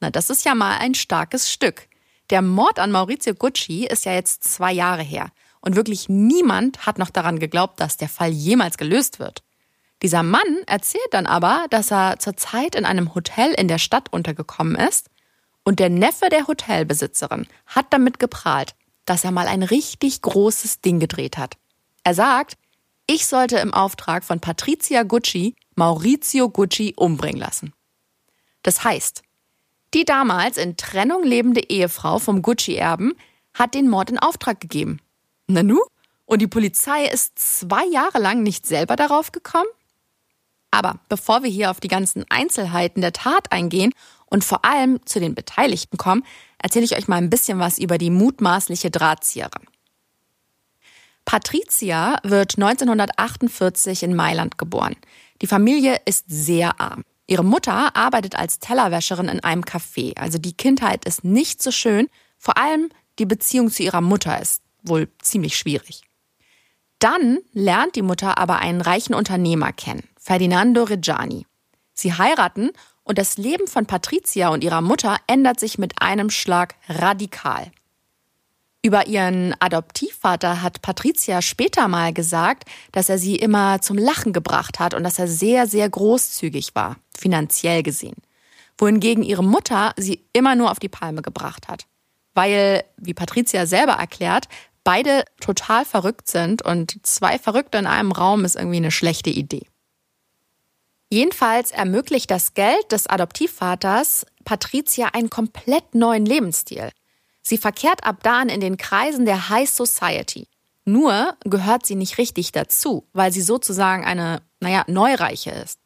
Na, 0.00 0.08
das 0.08 0.30
ist 0.30 0.46
ja 0.46 0.54
mal 0.54 0.78
ein 0.78 0.94
starkes 0.94 1.52
Stück. 1.52 1.90
Der 2.30 2.40
Mord 2.40 2.78
an 2.78 2.90
Maurizio 2.90 3.34
Gucci 3.34 3.84
ist 3.84 4.06
ja 4.06 4.14
jetzt 4.14 4.44
zwei 4.44 4.72
Jahre 4.72 5.02
her. 5.02 5.28
Und 5.60 5.76
wirklich 5.76 6.08
niemand 6.08 6.86
hat 6.86 6.96
noch 6.96 7.10
daran 7.10 7.38
geglaubt, 7.38 7.78
dass 7.80 7.98
der 7.98 8.08
Fall 8.08 8.30
jemals 8.30 8.78
gelöst 8.78 9.18
wird. 9.18 9.42
Dieser 10.02 10.22
Mann 10.22 10.62
erzählt 10.66 11.08
dann 11.10 11.26
aber, 11.26 11.66
dass 11.70 11.90
er 11.90 12.18
zurzeit 12.18 12.74
in 12.74 12.84
einem 12.84 13.14
Hotel 13.14 13.52
in 13.52 13.68
der 13.68 13.78
Stadt 13.78 14.12
untergekommen 14.12 14.76
ist 14.76 15.10
und 15.64 15.80
der 15.80 15.90
Neffe 15.90 16.28
der 16.28 16.46
Hotelbesitzerin 16.46 17.46
hat 17.66 17.86
damit 17.90 18.18
geprahlt, 18.18 18.74
dass 19.06 19.24
er 19.24 19.32
mal 19.32 19.48
ein 19.48 19.62
richtig 19.62 20.22
großes 20.22 20.80
Ding 20.80 21.00
gedreht 21.00 21.36
hat. 21.36 21.56
Er 22.04 22.14
sagt, 22.14 22.56
ich 23.06 23.26
sollte 23.26 23.58
im 23.58 23.74
Auftrag 23.74 24.24
von 24.24 24.40
Patricia 24.40 25.02
Gucci 25.02 25.56
Maurizio 25.74 26.48
Gucci 26.50 26.92
umbringen 26.96 27.40
lassen. 27.40 27.72
Das 28.62 28.84
heißt, 28.84 29.22
die 29.94 30.04
damals 30.04 30.58
in 30.58 30.76
Trennung 30.76 31.22
lebende 31.22 31.70
Ehefrau 31.70 32.18
vom 32.18 32.42
Gucci-Erben 32.42 33.14
hat 33.54 33.74
den 33.74 33.88
Mord 33.88 34.10
in 34.10 34.18
Auftrag 34.18 34.60
gegeben. 34.60 35.00
Nanu? 35.46 35.80
Und 36.26 36.42
die 36.42 36.46
Polizei 36.46 37.06
ist 37.06 37.38
zwei 37.38 37.86
Jahre 37.86 38.18
lang 38.18 38.42
nicht 38.42 38.66
selber 38.66 38.96
darauf 38.96 39.32
gekommen? 39.32 39.68
Aber 40.70 41.00
bevor 41.08 41.42
wir 41.42 41.50
hier 41.50 41.70
auf 41.70 41.80
die 41.80 41.88
ganzen 41.88 42.24
Einzelheiten 42.28 43.00
der 43.00 43.12
Tat 43.12 43.52
eingehen 43.52 43.92
und 44.26 44.44
vor 44.44 44.64
allem 44.64 45.04
zu 45.06 45.20
den 45.20 45.34
Beteiligten 45.34 45.96
kommen, 45.96 46.24
erzähle 46.58 46.84
ich 46.84 46.96
euch 46.96 47.08
mal 47.08 47.16
ein 47.16 47.30
bisschen 47.30 47.58
was 47.58 47.78
über 47.78 47.98
die 47.98 48.10
mutmaßliche 48.10 48.90
Drahtzieherin. 48.90 49.66
Patricia 51.24 52.18
wird 52.22 52.56
1948 52.56 54.02
in 54.02 54.16
Mailand 54.16 54.56
geboren. 54.56 54.96
Die 55.42 55.46
Familie 55.46 56.00
ist 56.06 56.24
sehr 56.28 56.80
arm. 56.80 57.04
Ihre 57.26 57.44
Mutter 57.44 57.94
arbeitet 57.94 58.36
als 58.36 58.58
Tellerwäscherin 58.58 59.28
in 59.28 59.40
einem 59.40 59.62
Café. 59.62 60.16
Also 60.16 60.38
die 60.38 60.54
Kindheit 60.54 61.04
ist 61.04 61.24
nicht 61.24 61.62
so 61.62 61.70
schön. 61.70 62.08
Vor 62.38 62.56
allem 62.56 62.88
die 63.18 63.26
Beziehung 63.26 63.70
zu 63.70 63.82
ihrer 63.82 64.00
Mutter 64.00 64.40
ist 64.40 64.62
wohl 64.82 65.08
ziemlich 65.20 65.58
schwierig. 65.58 66.07
Dann 66.98 67.38
lernt 67.52 67.96
die 67.96 68.02
Mutter 68.02 68.38
aber 68.38 68.58
einen 68.58 68.80
reichen 68.80 69.14
Unternehmer 69.14 69.72
kennen, 69.72 70.08
Ferdinando 70.18 70.82
Reggiani. 70.84 71.46
Sie 71.94 72.12
heiraten 72.12 72.70
und 73.04 73.18
das 73.18 73.38
Leben 73.38 73.66
von 73.66 73.86
Patricia 73.86 74.48
und 74.48 74.64
ihrer 74.64 74.80
Mutter 74.80 75.16
ändert 75.26 75.60
sich 75.60 75.78
mit 75.78 76.02
einem 76.02 76.30
Schlag 76.30 76.74
radikal. 76.88 77.70
Über 78.82 79.06
ihren 79.06 79.54
Adoptivvater 79.60 80.62
hat 80.62 80.82
Patricia 80.82 81.42
später 81.42 81.88
mal 81.88 82.12
gesagt, 82.12 82.64
dass 82.92 83.08
er 83.08 83.18
sie 83.18 83.36
immer 83.36 83.80
zum 83.80 83.98
Lachen 83.98 84.32
gebracht 84.32 84.78
hat 84.78 84.94
und 84.94 85.02
dass 85.02 85.18
er 85.18 85.26
sehr, 85.26 85.66
sehr 85.66 85.88
großzügig 85.88 86.74
war, 86.74 86.96
finanziell 87.16 87.82
gesehen. 87.82 88.16
Wohingegen 88.76 89.24
ihre 89.24 89.42
Mutter 89.42 89.92
sie 89.96 90.24
immer 90.32 90.54
nur 90.54 90.70
auf 90.70 90.78
die 90.78 90.88
Palme 90.88 91.22
gebracht 91.22 91.66
hat. 91.66 91.86
Weil, 92.34 92.84
wie 92.96 93.14
Patricia 93.14 93.66
selber 93.66 93.94
erklärt, 93.94 94.48
beide 94.88 95.26
total 95.38 95.84
verrückt 95.84 96.28
sind 96.28 96.62
und 96.62 96.98
zwei 97.06 97.38
Verrückte 97.38 97.76
in 97.76 97.86
einem 97.86 98.10
Raum 98.10 98.46
ist 98.46 98.56
irgendwie 98.56 98.78
eine 98.78 98.90
schlechte 98.90 99.28
Idee. 99.28 99.66
Jedenfalls 101.10 101.72
ermöglicht 101.72 102.30
das 102.30 102.54
Geld 102.54 102.90
des 102.90 103.06
Adoptivvaters 103.06 104.24
Patricia 104.46 105.08
einen 105.08 105.28
komplett 105.28 105.94
neuen 105.94 106.24
Lebensstil. 106.24 106.88
Sie 107.42 107.58
verkehrt 107.58 108.04
ab 108.04 108.22
dann 108.22 108.48
in 108.48 108.60
den 108.60 108.78
Kreisen 108.78 109.26
der 109.26 109.50
High 109.50 109.68
Society. 109.68 110.48
Nur 110.86 111.36
gehört 111.44 111.84
sie 111.84 111.94
nicht 111.94 112.16
richtig 112.16 112.52
dazu, 112.52 113.06
weil 113.12 113.30
sie 113.30 113.42
sozusagen 113.42 114.06
eine, 114.06 114.40
naja, 114.60 114.84
Neureiche 114.86 115.50
ist. 115.50 115.78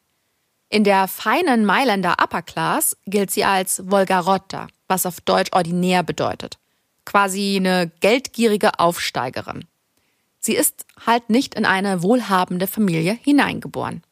In 0.69 0.85
der 0.85 1.09
feinen 1.09 1.65
Mailänder 1.65 2.15
Upper 2.23 2.41
Class 2.41 2.95
gilt 3.05 3.31
sie 3.31 3.43
als 3.43 3.83
Volgarotta, 3.85 4.67
was 4.87 5.05
auf 5.05 5.19
Deutsch 5.19 5.51
ordinär 5.51 6.03
bedeutet 6.03 6.57
quasi 7.05 7.55
eine 7.57 7.91
geldgierige 7.99 8.79
Aufsteigerin. 8.79 9.65
Sie 10.39 10.55
ist 10.55 10.85
halt 11.05 11.29
nicht 11.29 11.55
in 11.55 11.65
eine 11.65 12.03
wohlhabende 12.03 12.67
Familie 12.67 13.13
hineingeboren. 13.21 14.03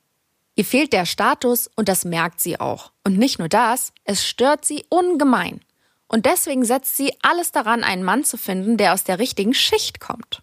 Ihr 0.55 0.65
fehlt 0.65 0.93
der 0.93 1.05
Status 1.05 1.69
und 1.75 1.88
das 1.88 2.05
merkt 2.05 2.41
sie 2.41 2.60
auch. 2.60 2.91
Und 3.03 3.17
nicht 3.17 3.39
nur 3.39 3.50
das, 3.50 3.93
es 4.03 4.27
stört 4.27 4.65
sie 4.65 4.86
ungemein. 4.89 5.62
Und 6.07 6.25
deswegen 6.25 6.65
setzt 6.65 6.98
sie 6.98 7.13
alles 7.21 7.53
daran, 7.53 7.86
einen 7.86 8.03
Mann 8.03 8.25
zu 8.25 8.38
finden, 8.38 8.75
der 8.75 8.93
aus 8.93 9.05
der 9.05 9.17
richtigen 9.17 9.53
Schicht 9.53 10.01
kommt. 10.01 10.41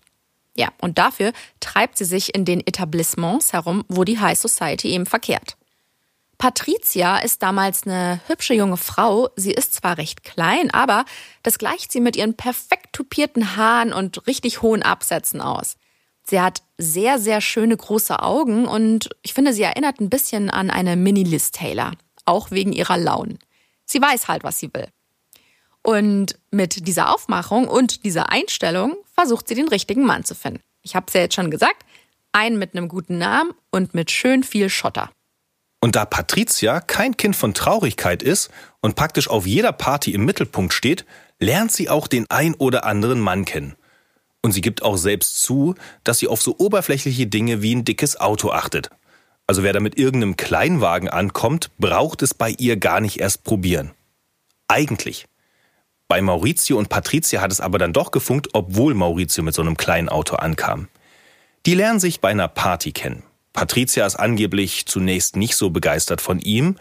Ja, 0.57 0.71
und 0.81 0.97
dafür 0.97 1.33
treibt 1.61 1.99
sie 1.99 2.07
sich 2.07 2.35
in 2.35 2.47
den 2.47 2.67
Etablissements 2.67 3.52
herum, 3.52 3.85
wo 3.88 4.05
die 4.05 4.19
High 4.19 4.38
Society 4.38 4.88
eben 4.88 5.05
verkehrt. 5.05 5.58
Patricia 6.38 7.18
ist 7.18 7.42
damals 7.42 7.85
eine 7.85 8.21
hübsche 8.28 8.54
junge 8.54 8.76
Frau. 8.76 9.28
Sie 9.35 9.50
ist 9.50 9.75
zwar 9.75 9.99
recht 9.99 10.23
klein, 10.23 10.71
aber 10.71 11.04
das 11.42 11.59
gleicht 11.59 11.90
sie 11.90 12.00
mit 12.00 12.16
ihren 12.16 12.35
perfekt 12.35 12.92
tupierten 12.92 13.57
Haaren 13.57 13.92
und 13.92 14.26
richtig 14.28 14.62
hohen 14.62 14.85
Absätzen 14.85 15.40
aus. 15.40 15.76
Sie 16.23 16.40
hat 16.40 16.62
sehr, 16.76 17.18
sehr 17.18 17.40
schöne 17.40 17.76
große 17.76 18.23
Augen 18.23 18.66
und 18.66 19.11
ich 19.23 19.35
finde, 19.35 19.52
sie 19.52 19.62
erinnert 19.62 19.99
ein 19.99 20.11
bisschen 20.11 20.49
an 20.49 20.71
eine 20.71 20.95
Mini-Liz 20.95 21.50
Taylor. 21.50 21.92
Auch 22.25 22.50
wegen 22.50 22.73
ihrer 22.73 22.99
Launen. 22.99 23.38
Sie 23.85 24.00
weiß 24.00 24.28
halt, 24.28 24.45
was 24.45 24.61
sie 24.61 24.71
will. 24.75 24.87
Und 25.83 26.38
mit 26.50 26.87
dieser 26.87 27.14
Aufmachung 27.14 27.66
und 27.66 28.04
dieser 28.04 28.30
Einstellung 28.30 28.97
versucht 29.12 29.49
sie 29.49 29.54
den 29.54 29.68
richtigen 29.68 30.04
Mann 30.04 30.25
zu 30.25 30.35
finden. 30.35 30.61
Ich 30.83 30.95
habe 30.95 31.07
es 31.09 31.14
ja 31.14 31.23
jetzt 31.23 31.35
schon 31.35 31.50
gesagt, 31.50 31.85
einen 32.30 32.59
mit 32.59 32.76
einem 32.76 32.88
guten 32.88 33.18
Namen 33.18 33.54
und 33.71 33.95
mit 33.95 34.11
schön 34.11 34.45
viel 34.45 34.68
Schotter. 34.68 35.11
Und 35.81 35.95
da 35.95 36.05
Patricia 36.05 36.81
kein 36.81 37.17
Kind 37.17 37.37
von 37.37 37.55
Traurigkeit 37.55 38.23
ist 38.23 38.51
und 38.81 38.97
praktisch 38.97 39.29
auf 39.29 39.47
jeder 39.47 39.73
Party 39.73 40.13
im 40.13 40.25
Mittelpunkt 40.25 40.73
steht, 40.73 41.05
lernt 41.39 41.73
sie 41.73 41.89
auch 41.89 42.09
den 42.09 42.27
ein 42.31 42.55
oder 42.55 42.85
anderen 42.85 43.21
Mann 43.21 43.45
kennen. 43.45 43.77
Und 44.43 44.53
sie 44.53 44.61
gibt 44.61 44.83
auch 44.83 44.97
selbst 44.97 45.43
zu, 45.43 45.75
dass 46.05 46.19
sie 46.19 46.29
auf 46.29 46.43
so 46.43 46.57
oberflächliche 46.59 47.27
Dinge 47.27 47.63
wie 47.63 47.75
ein 47.75 47.85
dickes 47.85 48.19
Auto 48.19 48.51
achtet. 48.51 48.91
Also 49.47 49.63
wer 49.63 49.73
da 49.73 49.81
mit 49.81 49.99
irgendeinem 49.99 50.37
Kleinwagen 50.37 51.09
ankommt, 51.09 51.71
braucht 51.79 52.23
es 52.23 52.35
bei 52.35 52.51
ihr 52.51 52.77
gar 52.77 53.01
nicht 53.01 53.19
erst 53.19 53.45
probieren. 53.45 53.93
Eigentlich. 54.69 55.27
Bei 56.07 56.21
Maurizio 56.21 56.79
und 56.79 56.89
Patricia 56.89 57.41
hat 57.41 57.53
es 57.53 57.61
aber 57.61 57.79
dann 57.79 57.93
doch 57.93 58.11
gefunkt, 58.11 58.49
obwohl 58.53 58.95
Maurizio 58.95 59.43
mit 59.43 59.55
so 59.55 59.63
einem 59.63 59.77
kleinen 59.77 60.09
Auto 60.09 60.37
ankam. 60.37 60.89
Die 61.67 61.75
lernen 61.75 62.01
sich 62.01 62.21
bei 62.21 62.31
einer 62.31 62.49
Party 62.49 62.93
kennen. 62.93 63.23
Patricia 63.52 64.07
ist 64.07 64.17
angeblich 64.17 64.87
zunächst 64.87 65.37
nicht 65.37 65.57
so 65.57 65.71
begeistert 65.71 66.21
von 66.21 66.38
ihm, 66.38 66.76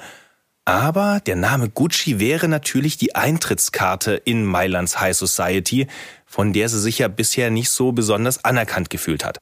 aber 0.65 1.21
der 1.25 1.38
Name 1.38 1.69
Gucci 1.69 2.19
wäre 2.19 2.50
natürlich 2.50 2.97
die 2.97 3.15
Eintrittskarte 3.15 4.15
in 4.15 4.43
Mailands 4.43 5.00
High 5.00 5.15
Society, 5.15 5.88
von 6.25 6.51
der 6.51 6.67
sie 6.67 6.81
sich 6.81 7.00
ja 7.00 7.07
bisher 7.07 7.50
nicht 7.50 7.69
so 7.69 7.93
besonders 7.93 8.43
anerkannt 8.43 8.89
gefühlt 8.89 9.24
hat. 9.24 9.38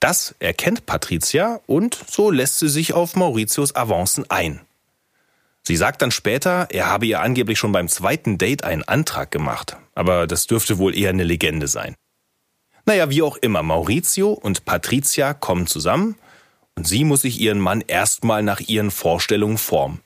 Das 0.00 0.34
erkennt 0.40 0.84
Patricia 0.84 1.60
und 1.66 1.96
so 2.10 2.30
lässt 2.30 2.58
sie 2.58 2.68
sich 2.68 2.92
auf 2.92 3.14
Mauritius 3.14 3.76
Avancen 3.76 4.28
ein. 4.28 4.60
Sie 5.62 5.76
sagt 5.76 6.02
dann 6.02 6.10
später, 6.10 6.66
er 6.70 6.86
habe 6.86 7.06
ihr 7.06 7.20
angeblich 7.20 7.58
schon 7.58 7.72
beim 7.72 7.88
zweiten 7.88 8.36
Date 8.36 8.64
einen 8.64 8.82
Antrag 8.82 9.30
gemacht, 9.30 9.78
aber 9.94 10.26
das 10.26 10.46
dürfte 10.46 10.76
wohl 10.76 10.94
eher 10.94 11.10
eine 11.10 11.24
Legende 11.24 11.68
sein. 11.68 11.94
Naja, 12.86 13.08
wie 13.08 13.22
auch 13.22 13.36
immer, 13.38 13.62
Maurizio 13.62 14.32
und 14.32 14.64
Patricia 14.64 15.32
kommen 15.32 15.66
zusammen 15.66 16.16
und 16.76 16.86
sie 16.86 17.04
muss 17.04 17.22
sich 17.22 17.40
ihren 17.40 17.60
Mann 17.60 17.82
erstmal 17.86 18.42
nach 18.42 18.60
ihren 18.60 18.90
Vorstellungen 18.90 19.58
formen. 19.58 20.00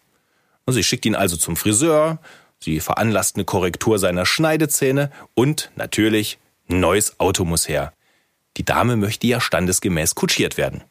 Und 0.64 0.75
sie 0.75 0.85
schickt 0.85 1.06
ihn 1.06 1.16
also 1.16 1.37
zum 1.37 1.56
Friseur, 1.56 2.18
sie 2.61 2.80
veranlasst 2.80 3.37
eine 3.37 3.44
Korrektur 3.44 3.99
seiner 3.99 4.26
Schneidezähne 4.26 5.11
und 5.35 5.70
natürlich 5.76 6.38
ein 6.68 6.80
neues 6.80 7.18
Auto 7.18 7.44
muss 7.44 7.68
her. 7.68 7.92
Die 8.56 8.64
Dame 8.64 8.97
möchte 8.97 9.26
ja 9.26 9.40
standesgemäß 9.40 10.14
kutschiert 10.14 10.56
werden. 10.56 10.85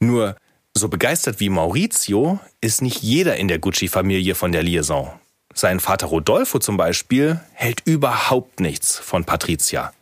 Nur 0.00 0.36
So 0.74 0.88
begeistert 0.88 1.40
wie 1.40 1.48
Maurizio 1.48 2.38
ist 2.60 2.82
nicht 2.82 3.02
jeder 3.02 3.36
in 3.36 3.48
der 3.48 3.58
Gucci-Familie 3.58 4.36
von 4.36 4.52
der 4.52 4.62
Liaison. 4.62 5.10
Sein 5.54 5.80
Vater 5.80 6.06
Rodolfo 6.06 6.60
zum 6.60 6.76
Beispiel 6.76 7.40
hält 7.54 7.82
überhaupt 7.84 8.60
nichts 8.60 8.96
von 8.96 9.24
Patricia. 9.24 9.92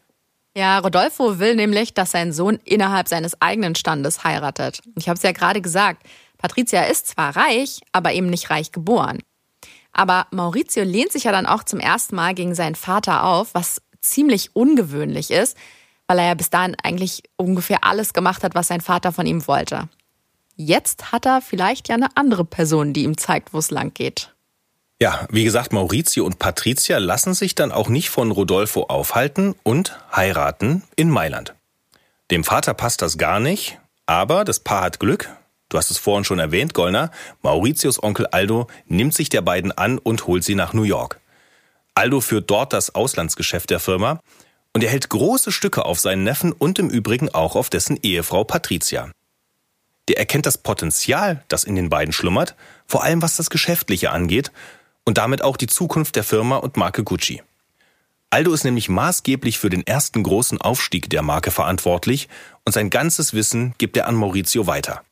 Ja, 0.57 0.79
Rodolfo 0.79 1.39
will 1.39 1.55
nämlich, 1.55 1.93
dass 1.93 2.13
sein 2.13 2.33
Sohn 2.33 2.59
innerhalb 2.65 3.09
seines 3.09 3.43
eigenen 3.43 3.75
Standes 3.75 4.25
heiratet. 4.25 4.81
Ich 4.97 5.07
habe 5.07 5.19
es 5.19 5.23
ja 5.23 5.33
gerade 5.33 5.61
gesagt, 5.61 6.07
Patricia 6.39 6.85
ist 6.85 7.09
zwar 7.09 7.37
reich, 7.37 7.83
aber 7.93 8.15
eben 8.15 8.31
nicht 8.31 8.49
reich 8.49 8.73
geboren. 8.73 9.19
Aber 9.93 10.27
Maurizio 10.31 10.83
lehnt 10.83 11.13
sich 11.13 11.25
ja 11.25 11.33
dann 11.33 11.45
auch 11.45 11.63
zum 11.63 11.79
ersten 11.79 12.17
Mal 12.17 12.33
gegen 12.33 12.55
seinen 12.55 12.75
Vater 12.75 13.25
auf, 13.25 13.53
was 13.53 13.83
ziemlich 14.01 14.57
ungewöhnlich 14.57 15.31
ist, 15.31 15.59
weil 16.07 16.21
er 16.21 16.29
ja 16.29 16.35
bis 16.35 16.49
dahin 16.49 16.75
eigentlich 16.83 17.23
ungefähr 17.37 17.85
alles 17.85 18.15
gemacht 18.15 18.43
hat, 18.43 18.55
was 18.55 18.69
sein 18.69 18.81
Vater 18.81 19.13
von 19.13 19.27
ihm 19.27 19.47
wollte. 19.47 19.91
Jetzt 20.55 21.13
hat 21.13 21.27
er 21.27 21.43
vielleicht 21.43 21.89
ja 21.89 21.97
eine 21.97 22.17
andere 22.17 22.47
Person, 22.47 22.95
die 22.95 23.05
ihm 23.05 23.19
zeigt, 23.19 23.53
wo 23.53 23.59
es 23.59 23.71
lang 23.71 23.93
geht. 23.93 24.35
Ja, 24.99 25.27
wie 25.31 25.45
gesagt, 25.45 25.75
Maurizio 25.75 26.25
und 26.25 26.39
Patricia 26.39 26.97
lassen 26.97 27.35
sich 27.35 27.55
dann 27.55 27.71
auch 27.71 27.91
nicht 27.91 28.09
von 28.09 28.31
Rodolfo 28.31 28.85
aufhalten 28.85 29.55
und 29.63 29.99
heiraten 30.15 30.85
in 30.97 31.11
Mailand. 31.11 31.55
Dem 32.31 32.45
Vater 32.45 32.73
passt 32.73 33.03
das 33.03 33.19
gar 33.19 33.39
nicht, 33.39 33.79
aber 34.07 34.45
das 34.45 34.61
Paar 34.61 34.83
hat 34.83 34.99
Glück. 34.99 35.29
Du 35.69 35.77
hast 35.77 35.91
es 35.91 35.99
vorhin 35.99 36.25
schon 36.25 36.39
erwähnt, 36.39 36.73
Gollner. 36.73 37.11
Mauritius 37.43 38.03
Onkel 38.03 38.27
Aldo 38.29 38.69
nimmt 38.87 39.13
sich 39.13 39.29
der 39.29 39.43
beiden 39.43 39.71
an 39.71 39.99
und 39.99 40.27
holt 40.27 40.45
sie 40.45 40.55
nach 40.55 40.73
New 40.73 40.85
York. 40.85 41.21
Aldo 41.95 42.23
führt 42.23 42.49
dort 42.49 42.73
das 42.73 42.95
Auslandsgeschäft 42.95 43.69
der 43.69 43.81
Firma 43.81 44.21
und 44.73 44.83
er 44.83 44.91
hält 44.91 45.11
große 45.11 45.53
Stücke 45.53 45.85
auf 45.85 46.01
seinen 46.01 46.25
Neffen 46.25 46.53
und 46.53 46.79
im 46.79 46.89
Übrigen 46.89 47.29
auch 47.29 47.55
auf 47.55 47.69
dessen 47.69 47.99
Ehefrau 48.03 48.45
Patricia. 48.45 49.11
Der 50.09 50.19
erkennt 50.19 50.47
das 50.47 50.57
Potenzial, 50.57 51.45
das 51.49 51.65
in 51.65 51.75
den 51.75 51.91
beiden 51.91 52.13
schlummert, 52.13 52.55
vor 52.87 53.03
allem 53.03 53.23
was 53.23 53.37
das 53.37 53.51
Geschäftliche 53.51 54.11
angeht 54.11 54.53
und 55.07 55.17
damit 55.17 55.41
auch 55.41 55.57
die 55.57 55.69
Zukunft 55.69 56.17
der 56.17 56.25
Firma 56.25 56.57
und 56.57 56.77
Marke 56.77 57.03
Gucci. 57.03 57.43
Aldo 58.29 58.53
ist 58.53 58.65
nämlich 58.65 58.89
maßgeblich 58.91 59.59
für 59.59 59.71
den 59.71 59.87
ersten 59.87 60.23
großen 60.23 60.61
Aufstieg 60.61 61.09
der 61.09 61.23
Marke 61.23 61.51
verantwortlich 61.51 62.29
und 62.65 62.73
sein 62.73 62.91
ganzes 62.91 63.33
Wissen 63.33 63.75
gibt 63.79 63.97
er 63.97 64.09
an 64.09 64.17
Maurizio 64.17 64.67
weiter. 64.67 65.03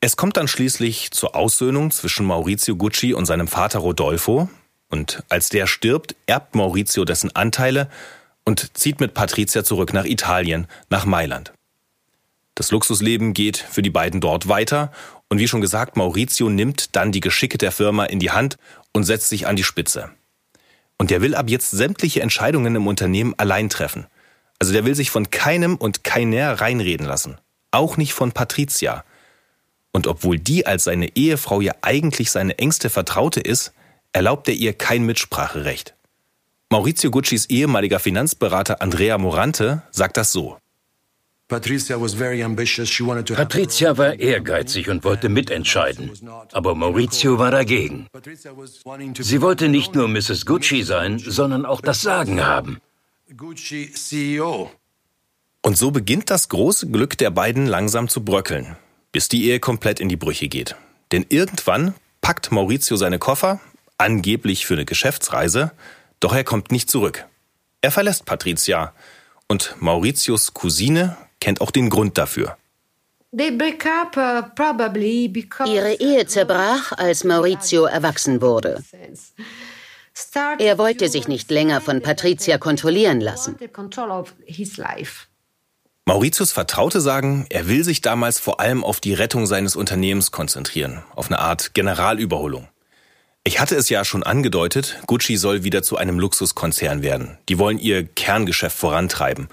Es 0.00 0.16
kommt 0.16 0.36
dann 0.36 0.48
schließlich 0.48 1.12
zur 1.12 1.36
Aussöhnung 1.36 1.92
zwischen 1.92 2.26
Maurizio 2.26 2.74
Gucci 2.74 3.14
und 3.14 3.26
seinem 3.26 3.46
Vater 3.46 3.78
Rodolfo 3.78 4.48
und 4.88 5.22
als 5.28 5.50
der 5.50 5.66
stirbt, 5.66 6.16
erbt 6.26 6.54
Maurizio 6.54 7.04
dessen 7.04 7.36
Anteile 7.36 7.88
und 8.44 8.76
zieht 8.76 8.98
mit 8.98 9.14
Patricia 9.14 9.62
zurück 9.62 9.92
nach 9.92 10.04
Italien, 10.04 10.66
nach 10.88 11.04
Mailand. 11.04 11.52
Das 12.54 12.70
Luxusleben 12.70 13.32
geht 13.32 13.58
für 13.58 13.82
die 13.82 13.90
beiden 13.90 14.20
dort 14.20 14.48
weiter 14.48 14.92
und 15.32 15.38
wie 15.38 15.48
schon 15.48 15.62
gesagt, 15.62 15.96
Maurizio 15.96 16.50
nimmt 16.50 16.94
dann 16.94 17.10
die 17.10 17.20
Geschicke 17.20 17.56
der 17.56 17.72
Firma 17.72 18.04
in 18.04 18.18
die 18.18 18.32
Hand 18.32 18.58
und 18.92 19.04
setzt 19.04 19.30
sich 19.30 19.46
an 19.46 19.56
die 19.56 19.64
Spitze. 19.64 20.10
Und 20.98 21.10
der 21.10 21.22
will 21.22 21.34
ab 21.34 21.48
jetzt 21.48 21.70
sämtliche 21.70 22.20
Entscheidungen 22.20 22.76
im 22.76 22.86
Unternehmen 22.86 23.32
allein 23.38 23.70
treffen. 23.70 24.06
Also 24.58 24.74
der 24.74 24.84
will 24.84 24.94
sich 24.94 25.10
von 25.10 25.30
keinem 25.30 25.76
und 25.76 26.04
keiner 26.04 26.60
reinreden 26.60 27.06
lassen. 27.06 27.38
Auch 27.70 27.96
nicht 27.96 28.12
von 28.12 28.32
Patricia. 28.32 29.04
Und 29.90 30.06
obwohl 30.06 30.38
die 30.38 30.66
als 30.66 30.84
seine 30.84 31.16
Ehefrau 31.16 31.62
ja 31.62 31.72
eigentlich 31.80 32.30
seine 32.30 32.58
engste 32.58 32.90
Vertraute 32.90 33.40
ist, 33.40 33.72
erlaubt 34.12 34.48
er 34.48 34.54
ihr 34.54 34.74
kein 34.74 35.02
Mitspracherecht. 35.04 35.94
Maurizio 36.68 37.10
Guccis 37.10 37.46
ehemaliger 37.46 38.00
Finanzberater 38.00 38.82
Andrea 38.82 39.16
Morante 39.16 39.80
sagt 39.92 40.18
das 40.18 40.30
so. 40.30 40.58
Patricia 43.36 43.98
war 43.98 44.14
ehrgeizig 44.18 44.88
und 44.88 45.04
wollte 45.04 45.28
mitentscheiden, 45.28 46.10
aber 46.52 46.74
Maurizio 46.74 47.38
war 47.38 47.50
dagegen. 47.50 48.06
Sie 49.18 49.40
wollte 49.40 49.68
nicht 49.68 49.94
nur 49.94 50.08
Mrs. 50.08 50.46
Gucci 50.46 50.82
sein, 50.82 51.18
sondern 51.18 51.66
auch 51.66 51.80
das 51.80 52.00
Sagen 52.02 52.44
haben. 52.44 52.78
E 53.30 54.40
und 55.64 55.78
so 55.78 55.90
beginnt 55.92 56.28
das 56.28 56.48
große 56.48 56.90
Glück 56.90 57.16
der 57.18 57.30
beiden 57.30 57.66
langsam 57.66 58.08
zu 58.08 58.24
bröckeln, 58.24 58.76
bis 59.12 59.28
die 59.28 59.44
Ehe 59.44 59.60
komplett 59.60 60.00
in 60.00 60.08
die 60.08 60.16
Brüche 60.16 60.48
geht. 60.48 60.74
Denn 61.12 61.24
irgendwann 61.28 61.94
packt 62.20 62.50
Maurizio 62.50 62.96
seine 62.96 63.18
Koffer, 63.18 63.60
angeblich 63.96 64.66
für 64.66 64.74
eine 64.74 64.84
Geschäftsreise, 64.84 65.70
doch 66.18 66.34
er 66.34 66.44
kommt 66.44 66.72
nicht 66.72 66.90
zurück. 66.90 67.26
Er 67.80 67.92
verlässt 67.92 68.24
Patricia 68.24 68.92
und 69.48 69.76
Mauritius 69.78 70.52
Cousine 70.52 71.16
kennt 71.42 71.60
auch 71.60 71.72
den 71.72 71.90
Grund 71.90 72.16
dafür. 72.16 72.56
Uh, 73.34 73.40
Ihre 75.66 75.94
Ehe 75.94 76.26
zerbrach, 76.26 76.92
als 76.92 77.24
Maurizio 77.24 77.84
erwachsen 77.86 78.40
wurde. 78.40 78.82
Er 80.58 80.78
wollte 80.78 81.08
sich 81.08 81.26
nicht 81.26 81.50
länger 81.50 81.80
von 81.80 82.00
Patricia 82.00 82.58
kontrollieren 82.58 83.20
lassen. 83.20 83.56
Mauritius 86.04 86.52
Vertraute 86.52 87.00
sagen, 87.00 87.46
er 87.48 87.68
will 87.68 87.82
sich 87.84 88.02
damals 88.02 88.38
vor 88.38 88.60
allem 88.60 88.84
auf 88.84 89.00
die 89.00 89.14
Rettung 89.14 89.46
seines 89.46 89.74
Unternehmens 89.74 90.30
konzentrieren, 90.30 91.02
auf 91.14 91.26
eine 91.28 91.38
Art 91.40 91.74
Generalüberholung. 91.74 92.68
Ich 93.44 93.58
hatte 93.58 93.74
es 93.74 93.88
ja 93.88 94.04
schon 94.04 94.22
angedeutet, 94.22 95.00
Gucci 95.06 95.36
soll 95.36 95.64
wieder 95.64 95.82
zu 95.82 95.96
einem 95.96 96.20
Luxuskonzern 96.20 97.02
werden. 97.02 97.38
Die 97.48 97.58
wollen 97.58 97.78
ihr 97.78 98.04
Kerngeschäft 98.04 98.76
vorantreiben. 98.76 99.48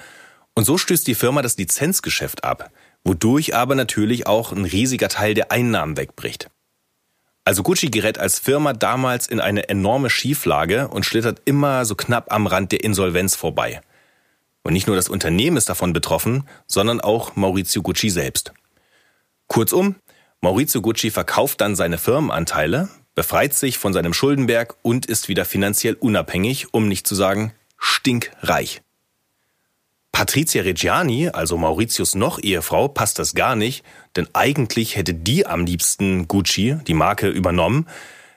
Und 0.59 0.65
so 0.65 0.77
stößt 0.77 1.07
die 1.07 1.15
Firma 1.15 1.41
das 1.41 1.55
Lizenzgeschäft 1.55 2.43
ab, 2.43 2.69
wodurch 3.05 3.55
aber 3.55 3.75
natürlich 3.75 4.27
auch 4.27 4.51
ein 4.51 4.65
riesiger 4.65 5.07
Teil 5.07 5.33
der 5.33 5.53
Einnahmen 5.53 5.95
wegbricht. 5.95 6.49
Also 7.45 7.63
Gucci 7.63 7.89
gerät 7.89 8.17
als 8.17 8.39
Firma 8.39 8.73
damals 8.73 9.27
in 9.27 9.39
eine 9.39 9.69
enorme 9.69 10.09
Schieflage 10.09 10.89
und 10.89 11.05
schlittert 11.05 11.41
immer 11.45 11.85
so 11.85 11.95
knapp 11.95 12.33
am 12.33 12.45
Rand 12.45 12.73
der 12.73 12.83
Insolvenz 12.83 13.37
vorbei. 13.37 13.79
Und 14.61 14.73
nicht 14.73 14.85
nur 14.85 14.97
das 14.97 15.07
Unternehmen 15.07 15.55
ist 15.55 15.69
davon 15.69 15.93
betroffen, 15.93 16.43
sondern 16.67 16.99
auch 16.99 17.37
Maurizio 17.37 17.81
Gucci 17.81 18.09
selbst. 18.09 18.51
Kurzum, 19.47 19.95
Maurizio 20.41 20.81
Gucci 20.81 21.09
verkauft 21.09 21.61
dann 21.61 21.77
seine 21.77 21.97
Firmenanteile, 21.97 22.89
befreit 23.15 23.53
sich 23.53 23.77
von 23.77 23.93
seinem 23.93 24.13
Schuldenberg 24.13 24.75
und 24.81 25.05
ist 25.05 25.29
wieder 25.29 25.45
finanziell 25.45 25.93
unabhängig, 25.93 26.73
um 26.73 26.89
nicht 26.89 27.07
zu 27.07 27.15
sagen 27.15 27.53
stinkreich. 27.77 28.81
Patricia 30.11 30.63
Reggiani, 30.63 31.29
also 31.29 31.57
Mauritius 31.57 32.15
noch 32.15 32.39
Ehefrau, 32.39 32.87
passt 32.87 33.19
das 33.19 33.35
gar 33.35 33.55
nicht, 33.55 33.83
denn 34.15 34.27
eigentlich 34.33 34.95
hätte 34.95 35.13
die 35.13 35.45
am 35.45 35.65
liebsten 35.65 36.27
Gucci, 36.27 36.77
die 36.87 36.93
Marke, 36.93 37.29
übernommen. 37.29 37.87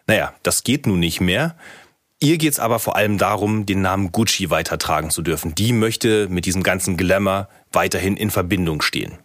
Naja, 0.06 0.32
das 0.42 0.64
geht 0.64 0.86
nun 0.86 1.00
nicht 1.00 1.20
mehr. 1.20 1.56
Ihr 2.20 2.38
geht's 2.38 2.60
aber 2.60 2.78
vor 2.78 2.94
allem 2.94 3.18
darum, 3.18 3.66
den 3.66 3.82
Namen 3.82 4.12
Gucci 4.12 4.48
weitertragen 4.48 5.10
zu 5.10 5.22
dürfen. 5.22 5.56
Die 5.56 5.72
möchte 5.72 6.28
mit 6.28 6.46
diesem 6.46 6.62
ganzen 6.62 6.96
Glamour 6.96 7.48
weiterhin 7.72 8.16
in 8.16 8.30
Verbindung 8.30 8.80
stehen. 8.80 9.18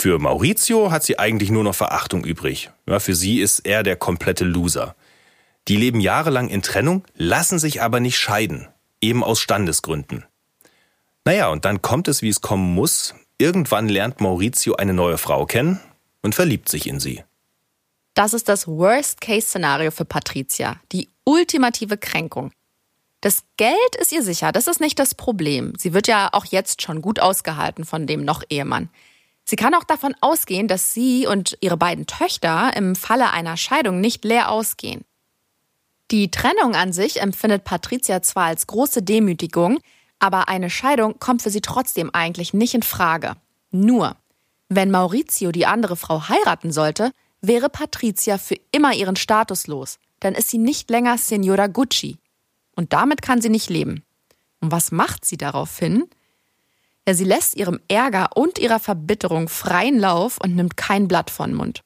Für 0.00 0.18
Maurizio 0.18 0.90
hat 0.90 1.04
sie 1.04 1.18
eigentlich 1.18 1.50
nur 1.50 1.62
noch 1.62 1.74
Verachtung 1.74 2.24
übrig. 2.24 2.70
Ja, 2.88 2.98
für 2.98 3.14
sie 3.14 3.40
ist 3.40 3.60
er 3.60 3.84
der 3.84 3.96
komplette 3.96 4.44
Loser. 4.44 4.96
Die 5.68 5.76
leben 5.76 6.00
jahrelang 6.00 6.48
in 6.48 6.62
Trennung, 6.62 7.04
lassen 7.14 7.58
sich 7.58 7.80
aber 7.80 8.00
nicht 8.00 8.18
scheiden, 8.18 8.68
eben 9.00 9.22
aus 9.22 9.40
Standesgründen. 9.40 10.24
Naja, 11.24 11.48
und 11.48 11.64
dann 11.64 11.80
kommt 11.82 12.08
es, 12.08 12.22
wie 12.22 12.28
es 12.28 12.40
kommen 12.40 12.74
muss. 12.74 13.14
Irgendwann 13.38 13.88
lernt 13.88 14.20
Maurizio 14.20 14.74
eine 14.74 14.92
neue 14.92 15.18
Frau 15.18 15.46
kennen 15.46 15.80
und 16.22 16.34
verliebt 16.34 16.68
sich 16.68 16.86
in 16.86 17.00
sie. 17.00 17.24
Das 18.14 18.32
ist 18.32 18.48
das 18.48 18.68
Worst-Case-Szenario 18.68 19.90
für 19.90 20.04
Patricia, 20.04 20.80
die 20.92 21.08
ultimative 21.24 21.96
Kränkung. 21.96 22.52
Das 23.20 23.42
Geld 23.56 23.96
ist 23.98 24.12
ihr 24.12 24.22
sicher, 24.22 24.52
das 24.52 24.68
ist 24.68 24.80
nicht 24.80 24.98
das 24.98 25.14
Problem. 25.14 25.72
Sie 25.78 25.94
wird 25.94 26.06
ja 26.06 26.28
auch 26.32 26.44
jetzt 26.44 26.82
schon 26.82 27.00
gut 27.00 27.20
ausgehalten 27.20 27.84
von 27.86 28.06
dem 28.06 28.24
noch 28.24 28.42
Ehemann. 28.50 28.90
Sie 29.44 29.56
kann 29.56 29.74
auch 29.74 29.84
davon 29.84 30.14
ausgehen, 30.20 30.68
dass 30.68 30.92
sie 30.92 31.26
und 31.26 31.56
ihre 31.60 31.76
beiden 31.76 32.06
Töchter 32.06 32.76
im 32.76 32.94
Falle 32.94 33.30
einer 33.30 33.56
Scheidung 33.56 34.00
nicht 34.00 34.24
leer 34.24 34.50
ausgehen. 34.50 35.04
Die 36.10 36.30
Trennung 36.30 36.74
an 36.74 36.92
sich 36.92 37.20
empfindet 37.20 37.64
Patricia 37.64 38.22
zwar 38.22 38.44
als 38.44 38.66
große 38.66 39.02
Demütigung, 39.02 39.78
aber 40.24 40.48
eine 40.48 40.70
Scheidung 40.70 41.18
kommt 41.18 41.42
für 41.42 41.50
sie 41.50 41.60
trotzdem 41.60 42.08
eigentlich 42.14 42.54
nicht 42.54 42.72
in 42.72 42.82
Frage. 42.82 43.36
Nur, 43.70 44.16
wenn 44.70 44.90
Maurizio 44.90 45.52
die 45.52 45.66
andere 45.66 45.96
Frau 45.96 46.30
heiraten 46.30 46.72
sollte, 46.72 47.12
wäre 47.42 47.68
Patricia 47.68 48.38
für 48.38 48.56
immer 48.72 48.94
ihren 48.94 49.16
Status 49.16 49.66
los. 49.66 49.98
Dann 50.20 50.34
ist 50.34 50.48
sie 50.48 50.56
nicht 50.56 50.88
länger 50.88 51.18
Signora 51.18 51.66
Gucci. 51.66 52.16
Und 52.74 52.94
damit 52.94 53.20
kann 53.20 53.42
sie 53.42 53.50
nicht 53.50 53.68
leben. 53.68 54.02
Und 54.62 54.72
was 54.72 54.92
macht 54.92 55.26
sie 55.26 55.36
daraufhin? 55.36 56.04
Ja, 57.06 57.12
sie 57.12 57.24
lässt 57.24 57.54
ihrem 57.54 57.80
Ärger 57.88 58.30
und 58.34 58.58
ihrer 58.58 58.80
Verbitterung 58.80 59.50
freien 59.50 59.98
Lauf 59.98 60.38
und 60.38 60.56
nimmt 60.56 60.78
kein 60.78 61.06
Blatt 61.06 61.28
von 61.28 61.52
Mund. 61.52 61.82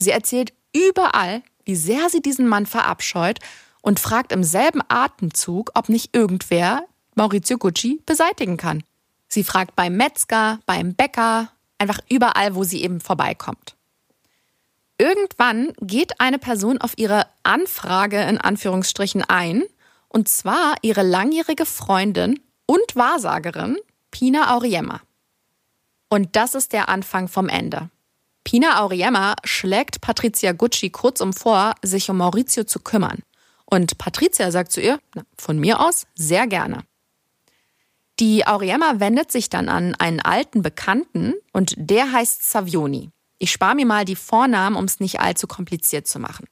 Sie 0.00 0.10
erzählt 0.10 0.52
überall, 0.74 1.44
wie 1.64 1.76
sehr 1.76 2.10
sie 2.10 2.20
diesen 2.20 2.48
Mann 2.48 2.66
verabscheut 2.66 3.38
und 3.80 4.00
fragt 4.00 4.32
im 4.32 4.42
selben 4.42 4.80
Atemzug, 4.88 5.70
ob 5.74 5.88
nicht 5.88 6.16
irgendwer 6.16 6.82
Maurizio 7.16 7.58
Gucci 7.58 8.00
beseitigen 8.06 8.56
kann. 8.56 8.84
Sie 9.28 9.42
fragt 9.42 9.74
beim 9.74 9.96
Metzger, 9.96 10.60
beim 10.66 10.94
Bäcker, 10.94 11.50
einfach 11.78 11.98
überall, 12.08 12.54
wo 12.54 12.62
sie 12.62 12.82
eben 12.82 13.00
vorbeikommt. 13.00 13.74
Irgendwann 14.98 15.72
geht 15.80 16.20
eine 16.20 16.38
Person 16.38 16.78
auf 16.78 16.92
ihre 16.96 17.26
Anfrage 17.42 18.20
in 18.22 18.38
Anführungsstrichen 18.38 19.22
ein, 19.24 19.64
und 20.08 20.28
zwar 20.28 20.76
ihre 20.82 21.02
langjährige 21.02 21.66
Freundin 21.66 22.40
und 22.66 22.94
Wahrsagerin 22.94 23.76
Pina 24.10 24.54
Auriemma. 24.54 25.00
Und 26.08 26.36
das 26.36 26.54
ist 26.54 26.72
der 26.72 26.88
Anfang 26.88 27.28
vom 27.28 27.48
Ende. 27.48 27.90
Pina 28.44 28.80
Auriemma 28.80 29.34
schlägt 29.44 30.00
Patricia 30.00 30.52
Gucci 30.52 30.90
kurzum 30.90 31.32
vor, 31.32 31.74
sich 31.82 32.08
um 32.08 32.18
Maurizio 32.18 32.64
zu 32.64 32.78
kümmern. 32.78 33.18
Und 33.64 33.98
Patricia 33.98 34.50
sagt 34.52 34.70
zu 34.70 34.80
ihr, 34.80 35.00
na, 35.14 35.22
von 35.36 35.58
mir 35.58 35.80
aus, 35.80 36.06
sehr 36.14 36.46
gerne. 36.46 36.84
Die 38.18 38.46
Auriemma 38.46 38.94
wendet 38.98 39.30
sich 39.30 39.50
dann 39.50 39.68
an 39.68 39.94
einen 39.94 40.20
alten 40.20 40.62
Bekannten 40.62 41.34
und 41.52 41.74
der 41.76 42.12
heißt 42.12 42.50
Savioni. 42.50 43.10
Ich 43.38 43.52
spare 43.52 43.74
mir 43.74 43.84
mal 43.84 44.06
die 44.06 44.16
Vornamen, 44.16 44.76
um 44.76 44.86
es 44.86 45.00
nicht 45.00 45.20
allzu 45.20 45.46
kompliziert 45.46 46.06
zu 46.06 46.18
machen. 46.18 46.46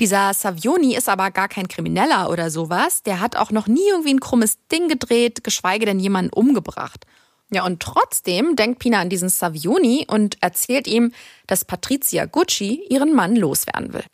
Dieser 0.00 0.32
Savioni 0.32 0.94
ist 0.94 1.08
aber 1.08 1.30
gar 1.32 1.48
kein 1.48 1.68
Krimineller 1.68 2.30
oder 2.30 2.50
sowas. 2.50 3.02
Der 3.02 3.20
hat 3.20 3.36
auch 3.36 3.50
noch 3.50 3.66
nie 3.66 3.88
irgendwie 3.90 4.14
ein 4.14 4.20
krummes 4.20 4.58
Ding 4.70 4.88
gedreht, 4.88 5.44
geschweige 5.44 5.86
denn 5.86 6.00
jemanden 6.00 6.32
umgebracht. 6.32 7.04
Ja, 7.50 7.66
und 7.66 7.80
trotzdem 7.80 8.56
denkt 8.56 8.78
Pina 8.78 9.00
an 9.00 9.10
diesen 9.10 9.28
Savioni 9.28 10.06
und 10.08 10.40
erzählt 10.42 10.86
ihm, 10.86 11.12
dass 11.46 11.64
Patricia 11.64 12.26
Gucci 12.26 12.84
ihren 12.88 13.14
Mann 13.14 13.36
loswerden 13.36 13.92
will. 13.92 14.04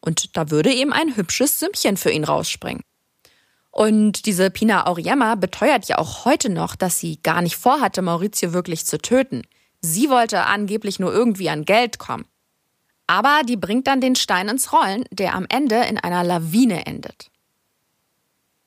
Und 0.00 0.36
da 0.36 0.50
würde 0.50 0.72
eben 0.72 0.92
ein 0.92 1.16
hübsches 1.16 1.58
Sümmchen 1.58 1.96
für 1.96 2.10
ihn 2.10 2.24
rausspringen. 2.24 2.82
Und 3.76 4.24
diese 4.24 4.50
Pina 4.50 4.86
Auriemma 4.86 5.34
beteuert 5.34 5.86
ja 5.86 5.98
auch 5.98 6.24
heute 6.24 6.48
noch, 6.48 6.76
dass 6.76 6.98
sie 6.98 7.20
gar 7.22 7.42
nicht 7.42 7.56
vorhatte, 7.56 8.00
Maurizio 8.00 8.54
wirklich 8.54 8.86
zu 8.86 8.96
töten. 8.96 9.42
Sie 9.82 10.08
wollte 10.08 10.46
angeblich 10.46 10.98
nur 10.98 11.12
irgendwie 11.12 11.50
an 11.50 11.66
Geld 11.66 11.98
kommen. 11.98 12.24
Aber 13.06 13.42
die 13.46 13.58
bringt 13.58 13.86
dann 13.86 14.00
den 14.00 14.16
Stein 14.16 14.48
ins 14.48 14.72
Rollen, 14.72 15.04
der 15.10 15.34
am 15.34 15.44
Ende 15.50 15.76
in 15.84 15.98
einer 15.98 16.24
Lawine 16.24 16.86
endet. 16.86 17.30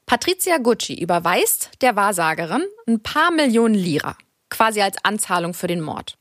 Patricia 0.06 0.60
Gucci 0.60 0.94
überweist 0.94 1.72
der 1.82 1.96
Wahrsagerin 1.96 2.62
ein 2.86 3.02
paar 3.02 3.32
Millionen 3.32 3.74
Lira, 3.74 4.16
quasi 4.52 4.80
als 4.84 5.04
Anzahlung 5.04 5.56
für 5.56 5.66
den 5.66 5.82
Mord. 5.82 6.20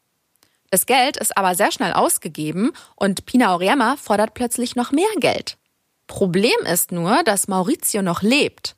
Das 0.70 0.86
Geld 0.86 1.18
ist 1.18 1.36
aber 1.36 1.54
sehr 1.54 1.72
schnell 1.72 1.92
ausgegeben 1.92 2.72
und 2.96 3.26
Pina 3.26 3.52
Auriemma 3.52 3.96
fordert 3.96 4.32
plötzlich 4.32 4.76
noch 4.76 4.92
mehr 4.92 5.12
Geld. 5.18 5.58
Problem 6.06 6.58
ist 6.64 6.90
nur, 6.90 7.22
dass 7.22 7.48
Maurizio 7.48 8.00
noch 8.00 8.22
lebt. 8.22 8.77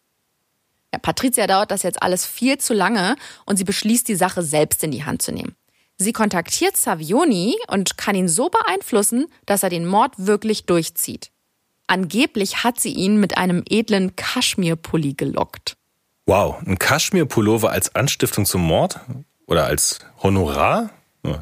Ja, 0.93 0.99
Patricia 0.99 1.47
dauert 1.47 1.71
das 1.71 1.83
jetzt 1.83 2.03
alles 2.03 2.27
viel 2.27 2.59
zu 2.59 2.75
lange 2.75 3.17
und 3.47 3.57
sie 3.57 3.65
beschließt, 3.65 4.09
die 4.09 4.17
Sache 4.17 4.43
selbst 4.43 4.83
in 4.83 4.91
die 4.91 5.05
Hand 5.05 5.23
zu 5.23 5.33
nehmen. 5.33 5.55
Sie 5.97 6.13
kontaktiert 6.13 6.77
Savioni 6.77 7.57
und 7.69 7.99
kann 7.99 8.15
ihn 8.15 8.29
so 8.29 8.49
beeinflussen, 8.49 9.27
dass 9.45 9.63
er 9.63 9.69
den 9.69 9.87
Mord 9.87 10.15
wirklich 10.17 10.65
durchzieht. 10.65 11.31
Angeblich 11.87 12.65
hat 12.65 12.81
sie 12.81 12.93
ihn 12.93 13.21
mit 13.21 13.37
einem 13.37 13.63
edlen 13.69 14.17
Kaschmirpulli 14.17 15.15
gelockt. 15.15 15.77
Wow, 16.27 16.57
ein 16.65 16.79
Kaschmirpullover 16.79 17.71
als 17.71 17.95
Anstiftung 17.95 18.47
zum 18.47 18.63
Mord? 18.63 19.01
Oder 19.47 19.67
als 19.67 19.99
Honorar? 20.23 20.91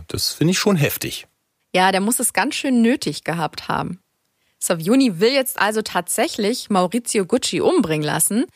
Das 0.08 0.32
finde 0.32 0.52
ich 0.52 0.58
schon 0.58 0.76
heftig. 0.76 1.26
Ja, 1.74 1.92
der 1.92 2.00
muss 2.00 2.18
es 2.18 2.32
ganz 2.32 2.54
schön 2.54 2.82
nötig 2.82 3.22
gehabt 3.24 3.68
haben. 3.68 4.00
Savioni 4.58 5.20
will 5.20 5.32
jetzt 5.32 5.61
also 5.61 5.82
tatsächlich 5.82 6.70
Maurizio 6.70 7.26
Gucci 7.26 7.61
umbringen 7.61 8.04
lassen 8.04 8.46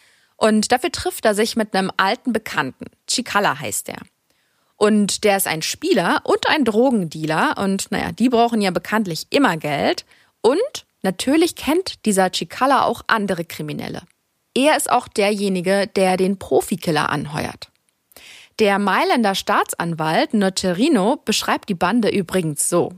und 0.43 0.73
dafür 0.73 0.91
trifft 0.91 1.25
er 1.25 1.37
sich 1.37 1.55
mit 1.55 1.73
einem 1.73 1.93
alten 1.97 2.33
Bekannten. 2.33 2.87
Cicala 3.09 3.61
heißt 3.61 3.89
er. 3.91 3.99
Und 4.75 5.23
der 5.23 5.37
ist 5.37 5.47
ein 5.47 5.63
Spieler 5.63 6.21
und 6.25 6.49
ein 6.49 6.65
Drogendealer. 6.65 7.59
Und 7.59 7.93
naja, 7.93 8.11
die 8.11 8.29
brauchen 8.29 8.61
ja 8.61 8.73
bekanntlich 8.73 9.29
immer 9.31 9.57
Geld. 9.57 10.05
Und 10.41 10.85
natürlich 11.03 11.55
kennt 11.55 12.05
dieser 12.07 12.33
Cicala 12.33 12.83
auch 12.83 13.03
andere 13.07 13.45
Kriminelle. 13.45 14.03
Er 14.53 14.77
ist 14.77 14.91
auch 14.91 15.07
derjenige, 15.07 15.87
der 15.87 16.17
den 16.17 16.41
Profikiller 16.41 17.11
anheuert. 17.11 17.71
Der 18.59 18.81
Mailänder 18.81 19.37
Staatsanwalt 19.37 20.35
Nocerino 20.35 21.23
beschreibt 21.25 21.69
die 21.69 21.75
Bande 21.75 22.09
übrigens 22.09 22.69
so. 22.69 22.91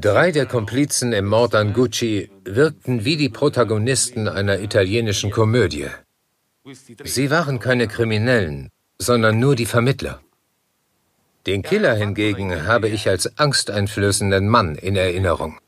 Drei 0.00 0.32
der 0.32 0.46
Komplizen 0.46 1.12
im 1.12 1.26
Mord 1.26 1.54
an 1.54 1.72
Gucci 1.72 2.30
wirkten 2.44 3.04
wie 3.04 3.16
die 3.16 3.28
Protagonisten 3.28 4.26
einer 4.26 4.58
italienischen 4.60 5.30
Komödie. 5.30 5.86
Sie 7.04 7.30
waren 7.30 7.60
keine 7.60 7.86
Kriminellen, 7.86 8.70
sondern 8.98 9.38
nur 9.38 9.54
die 9.54 9.66
Vermittler. 9.66 10.20
Den 11.46 11.62
Killer 11.62 11.94
hingegen 11.94 12.66
habe 12.66 12.88
ich 12.88 13.08
als 13.08 13.38
angsteinflößenden 13.38 14.48
Mann 14.48 14.74
in 14.74 14.96
Erinnerung. 14.96 15.60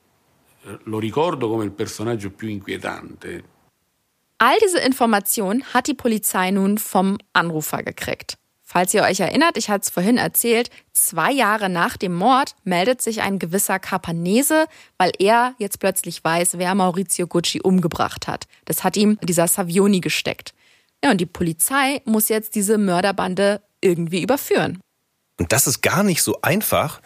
All 4.39 4.57
diese 4.65 4.81
Informationen 4.81 5.63
hat 5.73 5.87
die 5.87 5.95
Polizei 5.95 6.51
nun 6.51 6.79
vom 6.79 7.19
Anrufer 7.33 7.85
gekriegt. 7.85 8.39
Falls 8.71 8.93
ihr 8.93 9.03
euch 9.03 9.21
erinnert, 9.21 9.57
ich 9.57 9.71
hatte 9.71 9.85
es 9.85 9.89
vorhin 9.89 10.19
erzählt, 10.19 10.69
zwei 10.93 11.33
Jahre 11.33 11.71
nach 11.71 11.97
dem 11.97 12.13
Mord 12.13 12.55
meldet 12.65 13.01
sich 13.01 13.23
ein 13.23 13.39
gewisser 13.39 13.79
Capanese, 13.79 14.67
weil 14.99 15.11
er 15.19 15.55
jetzt 15.57 15.81
plötzlich 15.81 16.23
weiß, 16.23 16.59
wer 16.59 16.75
Maurizio 16.75 17.27
Gucci 17.27 17.63
umgebracht 17.63 18.29
hat. 18.29 18.45
Das 18.67 18.85
hat 18.85 18.99
ihm 18.99 19.19
dieser 19.23 19.49
Savioni 19.49 20.01
gesteckt. 20.01 20.53
Ja, 21.03 21.13
und 21.13 21.19
die 21.19 21.25
Polizei 21.25 22.03
muss 22.05 22.29
jetzt 22.29 22.57
diese 22.57 22.77
Mörderbande 22.77 23.63
irgendwie 23.81 24.23
überführen. 24.23 24.81
Und 25.39 25.51
das 25.51 25.67
ist 25.67 25.81
gar 25.81 26.03
nicht 26.03 26.23
so 26.23 26.39
einfach, 26.43 27.01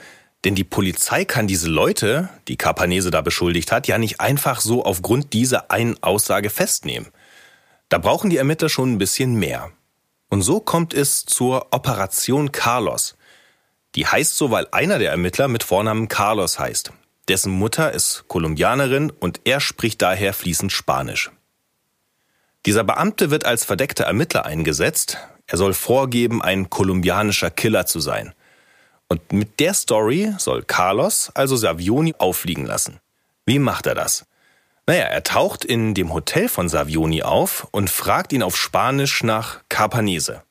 denn 0.45 0.57
die 0.57 0.65
Polizei 0.65 1.25
kann 1.25 1.47
diese 1.47 1.69
Leute, 1.69 2.29
die 2.49 2.57
Capanese 2.57 3.13
da 3.13 3.21
beschuldigt 3.21 3.71
hat, 3.71 3.87
ja 3.87 3.99
nicht 3.99 4.21
einfach 4.21 4.61
so 4.61 4.85
aufgrund 4.85 5.33
dieser 5.33 5.71
einen 5.71 6.03
Aussage 6.03 6.51
festnehmen. 6.51 7.07
Da 7.89 7.99
brauchen 7.99 8.31
die 8.31 8.39
Ermittler 8.39 8.69
schon 8.69 8.93
ein 8.93 8.99
bisschen 8.99 9.35
mehr. 9.35 9.71
Und 10.33 10.41
so 10.41 10.61
kommt 10.61 10.95
es 10.95 11.27
zur 11.27 11.67
Operation 11.75 12.53
Carlos. 12.53 13.17
Die 13.95 14.07
heißt 14.07 14.35
so, 14.35 14.51
weil 14.51 14.67
einer 14.71 14.99
der 14.99 15.11
Ermittler 15.11 15.47
mit 15.47 15.63
Vornamen 15.63 16.09
Carlos 16.09 16.59
heißt. 16.59 16.91
Dessen 17.29 17.53
Mutter 17.53 17.93
ist 17.93 18.25
Kolumbianerin 18.29 19.11
und 19.11 19.43
er 19.45 19.61
spricht 19.61 20.01
daher 20.01 20.33
fließend 20.33 20.73
Spanisch. 20.73 21.31
Dieser 22.65 22.83
Beamte 22.83 23.31
wird 23.31 23.45
als 23.45 23.67
verdeckter 23.67 24.05
Ermittler 24.05 24.47
eingesetzt. 24.47 25.19
Er 25.47 25.59
soll 25.59 25.75
vorgeben, 25.75 26.41
ein 26.41 26.71
kolumbianischer 26.71 27.51
Killer 27.51 27.85
zu 27.85 28.01
sein. 28.01 28.33
Und 29.09 29.35
mit 29.35 29.61
der 29.61 29.75
Story 29.75 30.33
soll 30.39 30.63
Carlos 30.63 31.31
also 31.35 31.57
Savioni 31.57 32.15
auffliegen 32.17 32.65
lassen. 32.65 33.01
Wie 33.45 33.59
macht 33.59 33.85
er 33.85 33.95
das? 33.95 34.25
Naja, 34.87 35.05
er 35.05 35.23
taucht 35.23 35.65
in 35.65 35.95
dem 35.95 36.13
Hotel 36.13 36.49
von 36.49 36.69
Savioni 36.69 37.23
auf 37.23 37.69
und 37.71 37.89
fragt 37.89 38.33
ihn 38.33 38.43
auf 38.43 38.57
Spanisch 38.57 39.23
nach 39.23 39.61
Carpanese. 39.69 40.43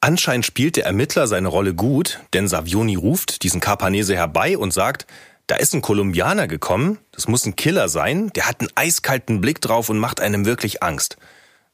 Anscheinend 0.00 0.46
spielt 0.46 0.76
der 0.76 0.86
Ermittler 0.86 1.26
seine 1.26 1.48
Rolle 1.48 1.74
gut, 1.74 2.20
denn 2.32 2.46
Savioni 2.46 2.94
ruft 2.94 3.42
diesen 3.42 3.60
Carpanese 3.60 4.14
herbei 4.14 4.56
und 4.56 4.72
sagt, 4.72 5.06
da 5.48 5.56
ist 5.56 5.74
ein 5.74 5.82
Kolumbianer 5.82 6.46
gekommen, 6.46 6.98
das 7.10 7.26
muss 7.26 7.46
ein 7.46 7.56
Killer 7.56 7.88
sein, 7.88 8.30
der 8.34 8.48
hat 8.48 8.60
einen 8.60 8.70
eiskalten 8.76 9.40
Blick 9.40 9.60
drauf 9.60 9.88
und 9.88 9.98
macht 9.98 10.20
einem 10.20 10.44
wirklich 10.44 10.84
Angst. 10.84 11.16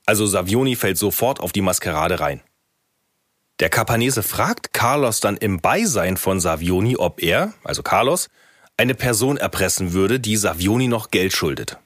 Also 0.06 0.24
Savioni 0.26 0.76
fällt 0.76 0.96
sofort 0.96 1.40
auf 1.40 1.52
die 1.52 1.60
Maskerade 1.60 2.20
rein. 2.20 2.40
Der 3.60 3.68
Capanese 3.68 4.22
fragt 4.22 4.72
Carlos 4.72 5.20
dann 5.20 5.36
im 5.36 5.60
Beisein 5.60 6.16
von 6.16 6.40
Savioni, 6.40 6.96
ob 6.96 7.22
er, 7.22 7.52
also 7.62 7.82
Carlos, 7.82 8.30
eine 8.82 8.94
Person 8.96 9.36
erpressen 9.36 9.92
würde, 9.92 10.18
die 10.18 10.36
Savioni 10.36 10.88
noch 10.88 11.12
Geld 11.12 11.32
schuldet. 11.32 11.78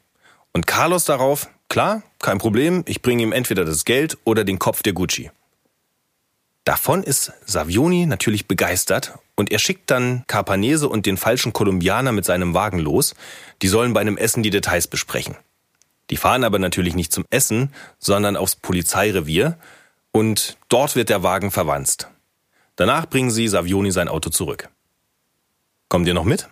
Und 0.52 0.66
Carlos 0.66 1.04
darauf, 1.04 1.50
klar, 1.68 2.02
kein 2.20 2.38
Problem, 2.38 2.84
ich 2.86 3.02
bringe 3.02 3.22
ihm 3.22 3.32
entweder 3.32 3.66
das 3.66 3.84
Geld 3.84 4.16
oder 4.24 4.44
den 4.44 4.58
Kopf 4.58 4.82
der 4.82 4.94
Gucci. 4.94 5.30
Davon 6.64 7.02
ist 7.02 7.34
Savioni 7.44 8.06
natürlich 8.06 8.48
begeistert 8.48 9.18
und 9.34 9.52
er 9.52 9.58
schickt 9.58 9.90
dann 9.90 10.24
Carpanese 10.26 10.88
und 10.88 11.04
den 11.04 11.18
falschen 11.18 11.52
Kolumbianer 11.52 12.12
mit 12.12 12.24
seinem 12.24 12.54
Wagen 12.54 12.78
los. 12.78 13.14
Die 13.60 13.68
sollen 13.68 13.92
bei 13.92 14.00
einem 14.00 14.16
Essen 14.16 14.42
die 14.42 14.48
Details 14.48 14.86
besprechen. 14.86 15.36
Die 16.08 16.16
fahren 16.16 16.44
aber 16.44 16.58
natürlich 16.58 16.94
nicht 16.94 17.12
zum 17.12 17.26
Essen, 17.28 17.74
sondern 17.98 18.38
aufs 18.38 18.56
Polizeirevier 18.56 19.58
und 20.12 20.56
dort 20.70 20.96
wird 20.96 21.10
der 21.10 21.22
Wagen 21.22 21.50
verwanzt. 21.50 22.08
Danach 22.76 23.04
bringen 23.04 23.30
sie 23.30 23.48
Savioni 23.48 23.92
sein 23.92 24.08
Auto 24.08 24.30
zurück. 24.30 24.70
Kommt 25.90 26.08
ihr 26.08 26.14
noch 26.14 26.24
mit? 26.24 26.48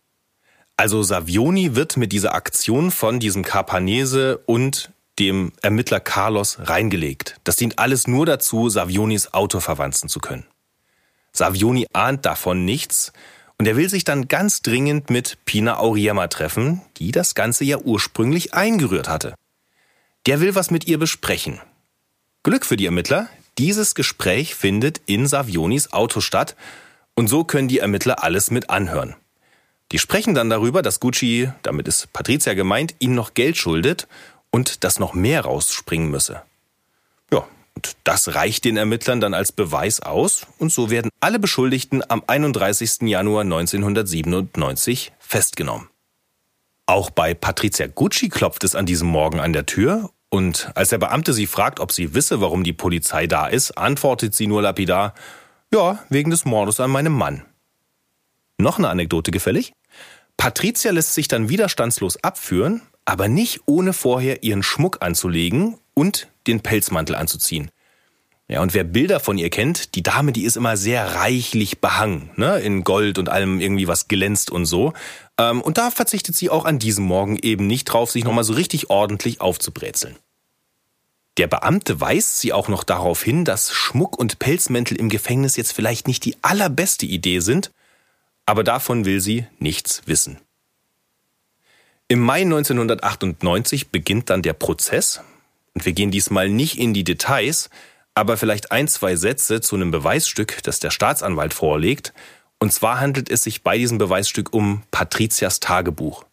Also 0.76 1.02
Savioni 1.02 1.76
wird 1.76 1.96
mit 1.96 2.12
dieser 2.12 2.34
Aktion 2.34 2.90
von 2.90 3.20
diesem 3.20 3.44
Carpanese 3.44 4.38
und 4.46 4.90
dem 5.20 5.52
Ermittler 5.62 6.00
Carlos 6.00 6.58
reingelegt. 6.60 7.36
Das 7.44 7.56
dient 7.56 7.78
alles 7.78 8.08
nur 8.08 8.26
dazu, 8.26 8.68
Savionis 8.68 9.32
Auto 9.32 9.60
verwanzen 9.60 10.08
zu 10.08 10.18
können. 10.18 10.44
Savioni 11.32 11.86
ahnt 11.92 12.26
davon 12.26 12.64
nichts 12.64 13.12
und 13.58 13.66
er 13.66 13.76
will 13.76 13.88
sich 13.88 14.04
dann 14.04 14.26
ganz 14.26 14.62
dringend 14.62 15.10
mit 15.10 15.38
Pina 15.44 15.78
Auriemma 15.78 16.26
treffen, 16.26 16.82
die 16.96 17.12
das 17.12 17.34
Ganze 17.36 17.64
ja 17.64 17.78
ursprünglich 17.78 18.54
eingerührt 18.54 19.08
hatte. 19.08 19.34
Der 20.26 20.40
will 20.40 20.54
was 20.54 20.70
mit 20.70 20.86
ihr 20.88 20.98
besprechen. 20.98 21.60
Glück 22.42 22.66
für 22.66 22.76
die 22.76 22.86
Ermittler, 22.86 23.28
dieses 23.58 23.94
Gespräch 23.94 24.54
findet 24.56 25.00
in 25.06 25.26
Savionis 25.26 25.92
Auto 25.92 26.20
statt 26.20 26.56
und 27.14 27.28
so 27.28 27.44
können 27.44 27.68
die 27.68 27.78
Ermittler 27.78 28.24
alles 28.24 28.50
mit 28.50 28.70
anhören. 28.70 29.14
Die 29.94 30.00
sprechen 30.00 30.34
dann 30.34 30.50
darüber, 30.50 30.82
dass 30.82 30.98
Gucci, 30.98 31.52
damit 31.62 31.86
ist 31.86 32.12
Patricia 32.12 32.54
gemeint, 32.54 32.96
ihnen 32.98 33.14
noch 33.14 33.32
Geld 33.32 33.56
schuldet 33.56 34.08
und 34.50 34.82
dass 34.82 34.98
noch 34.98 35.14
mehr 35.14 35.42
rausspringen 35.42 36.10
müsse. 36.10 36.42
Ja, 37.32 37.46
und 37.76 37.96
das 38.02 38.34
reicht 38.34 38.64
den 38.64 38.76
Ermittlern 38.76 39.20
dann 39.20 39.34
als 39.34 39.52
Beweis 39.52 40.00
aus 40.00 40.48
und 40.58 40.72
so 40.72 40.90
werden 40.90 41.12
alle 41.20 41.38
Beschuldigten 41.38 42.02
am 42.10 42.24
31. 42.26 43.02
Januar 43.02 43.42
1997 43.42 45.12
festgenommen. 45.20 45.88
Auch 46.86 47.10
bei 47.10 47.32
Patricia 47.32 47.86
Gucci 47.86 48.30
klopft 48.30 48.64
es 48.64 48.74
an 48.74 48.86
diesem 48.86 49.06
Morgen 49.06 49.38
an 49.38 49.52
der 49.52 49.64
Tür 49.64 50.10
und 50.28 50.72
als 50.74 50.88
der 50.88 50.98
Beamte 50.98 51.32
sie 51.32 51.46
fragt, 51.46 51.78
ob 51.78 51.92
sie 51.92 52.14
wisse, 52.14 52.40
warum 52.40 52.64
die 52.64 52.72
Polizei 52.72 53.28
da 53.28 53.46
ist, 53.46 53.78
antwortet 53.78 54.34
sie 54.34 54.48
nur 54.48 54.60
lapidar, 54.60 55.14
ja, 55.72 56.00
wegen 56.08 56.32
des 56.32 56.44
Mordes 56.44 56.80
an 56.80 56.90
meinem 56.90 57.12
Mann. 57.12 57.44
Noch 58.58 58.78
eine 58.78 58.88
Anekdote 58.88 59.30
gefällig? 59.30 59.72
Patricia 60.36 60.90
lässt 60.90 61.14
sich 61.14 61.28
dann 61.28 61.48
widerstandslos 61.48 62.22
abführen, 62.22 62.82
aber 63.04 63.28
nicht 63.28 63.62
ohne 63.66 63.92
vorher 63.92 64.42
ihren 64.42 64.62
Schmuck 64.62 64.98
anzulegen 65.00 65.78
und 65.94 66.28
den 66.46 66.60
Pelzmantel 66.60 67.16
anzuziehen. 67.16 67.70
Ja, 68.46 68.60
und 68.60 68.74
wer 68.74 68.84
Bilder 68.84 69.20
von 69.20 69.38
ihr 69.38 69.48
kennt, 69.48 69.94
die 69.94 70.02
Dame, 70.02 70.32
die 70.32 70.44
ist 70.44 70.58
immer 70.58 70.76
sehr 70.76 71.14
reichlich 71.14 71.80
behangen, 71.80 72.30
ne, 72.36 72.58
in 72.60 72.84
Gold 72.84 73.18
und 73.18 73.30
allem 73.30 73.58
irgendwie 73.58 73.88
was 73.88 74.06
glänzt 74.06 74.50
und 74.50 74.66
so. 74.66 74.92
Ähm, 75.38 75.62
und 75.62 75.78
da 75.78 75.90
verzichtet 75.90 76.36
sie 76.36 76.50
auch 76.50 76.66
an 76.66 76.78
diesem 76.78 77.06
Morgen 77.06 77.38
eben 77.38 77.66
nicht 77.66 77.86
drauf, 77.86 78.10
sich 78.10 78.24
nochmal 78.24 78.44
so 78.44 78.52
richtig 78.52 78.90
ordentlich 78.90 79.40
aufzubrezeln. 79.40 80.16
Der 81.38 81.46
Beamte 81.46 82.00
weist 82.00 82.38
sie 82.38 82.52
auch 82.52 82.68
noch 82.68 82.84
darauf 82.84 83.22
hin, 83.22 83.46
dass 83.46 83.72
Schmuck 83.72 84.18
und 84.18 84.38
Pelzmäntel 84.38 84.98
im 84.98 85.08
Gefängnis 85.08 85.56
jetzt 85.56 85.72
vielleicht 85.72 86.06
nicht 86.06 86.24
die 86.24 86.36
allerbeste 86.42 87.06
Idee 87.06 87.40
sind, 87.40 87.70
aber 88.46 88.64
davon 88.64 89.04
will 89.04 89.20
sie 89.20 89.46
nichts 89.58 90.02
wissen. 90.06 90.38
Im 92.08 92.20
Mai 92.20 92.42
1998 92.42 93.90
beginnt 93.90 94.30
dann 94.30 94.42
der 94.42 94.52
Prozess 94.52 95.20
und 95.74 95.86
wir 95.86 95.92
gehen 95.92 96.10
diesmal 96.10 96.48
nicht 96.48 96.78
in 96.78 96.94
die 96.94 97.04
Details, 97.04 97.70
aber 98.14 98.36
vielleicht 98.36 98.70
ein, 98.70 98.88
zwei 98.88 99.16
Sätze 99.16 99.60
zu 99.60 99.74
einem 99.74 99.90
Beweisstück, 99.90 100.62
das 100.62 100.78
der 100.78 100.90
Staatsanwalt 100.90 101.52
vorlegt. 101.52 102.12
Und 102.58 102.72
zwar 102.72 103.00
handelt 103.00 103.28
es 103.28 103.42
sich 103.42 103.62
bei 103.62 103.76
diesem 103.76 103.98
Beweisstück 103.98 104.52
um 104.52 104.82
Patrizias 104.90 105.60
Tagebuch. 105.60 106.24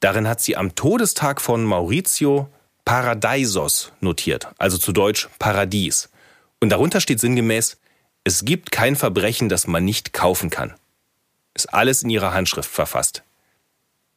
Darin 0.00 0.28
hat 0.28 0.40
sie 0.40 0.56
am 0.56 0.74
Todestag 0.74 1.40
von 1.40 1.64
Maurizio 1.64 2.48
Paradeisos 2.84 3.92
notiert, 4.00 4.48
also 4.58 4.78
zu 4.78 4.92
Deutsch 4.92 5.28
Paradies. 5.38 6.10
Und 6.60 6.68
darunter 6.68 7.00
steht 7.00 7.20
sinngemäß, 7.20 7.78
es 8.22 8.44
gibt 8.44 8.70
kein 8.70 8.96
Verbrechen, 8.96 9.48
das 9.48 9.66
man 9.66 9.84
nicht 9.84 10.12
kaufen 10.12 10.50
kann. 10.50 10.74
Ist 11.54 11.72
alles 11.72 12.02
in 12.02 12.10
ihrer 12.10 12.34
Handschrift 12.34 12.70
verfasst. 12.70 13.22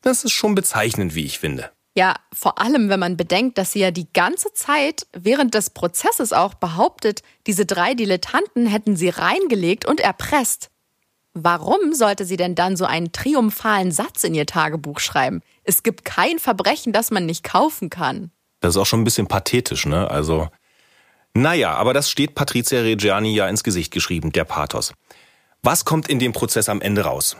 Das 0.02 0.23
ist 0.23 0.32
schon 0.32 0.56
bezeichnend, 0.56 1.15
wie 1.15 1.26
ich 1.26 1.39
finde. 1.39 1.71
Ja, 1.95 2.15
vor 2.32 2.60
allem, 2.60 2.89
wenn 2.89 3.00
man 3.00 3.17
bedenkt, 3.17 3.58
dass 3.58 3.71
sie 3.71 3.80
ja 3.80 3.89
die 3.89 4.08
ganze 4.13 4.54
Zeit 4.54 5.08
während 5.13 5.56
des 5.56 5.71
Prozesses 5.71 6.32
auch 6.32 6.54
behauptet, 6.54 7.23
diese 7.47 7.65
drei 7.65 7.95
Dilettanten 7.95 8.67
hätten 8.67 8.95
sie 8.95 9.10
reingelegt 9.10 9.86
und 9.86 10.00
erpresst. 10.00 10.69
Warum 11.34 11.93
sollte 11.93 12.26
sie 12.26 12.38
denn 12.38 12.56
dann 12.56 12.78
so 12.78 12.86
einen 12.86 13.12
triumphalen 13.12 13.91
Satz 13.91 14.23
in 14.23 14.36
ihr 14.36 14.45
Tagebuch 14.45 15.00
schreiben? 15.00 15.41
Es 15.63 15.82
gibt 15.84 16.06
kein 16.06 16.39
Verbrechen, 16.39 16.93
das 16.93 17.10
man 17.10 17.26
nicht 17.26 17.43
kaufen 17.43 17.89
kann. 17.89 18.32
Das 18.60 18.76
ist 18.76 18.78
auch 18.78 18.86
schon 18.86 19.02
ein 19.02 19.04
bisschen 19.04 19.28
pathetisch, 19.28 19.86
ne? 19.86 20.10
Also, 20.10 20.50
naja, 21.34 21.73
aber 21.73 21.93
das 21.93 22.10
steht 22.10 22.36
Patricia 22.36 22.82
Reggiani 22.82 23.34
ja 23.34 23.47
ins 23.47 23.63
Gesicht 23.63 23.91
geschrieben, 23.91 24.32
der 24.32 24.45
Pathos. 24.45 24.93
Was 25.63 25.86
kommt 25.86 26.08
in 26.08 26.20
dem 26.20 26.34
Prozess 26.34 26.70
am 26.70 26.82
Ende 26.82 27.02
raus? 27.02 27.38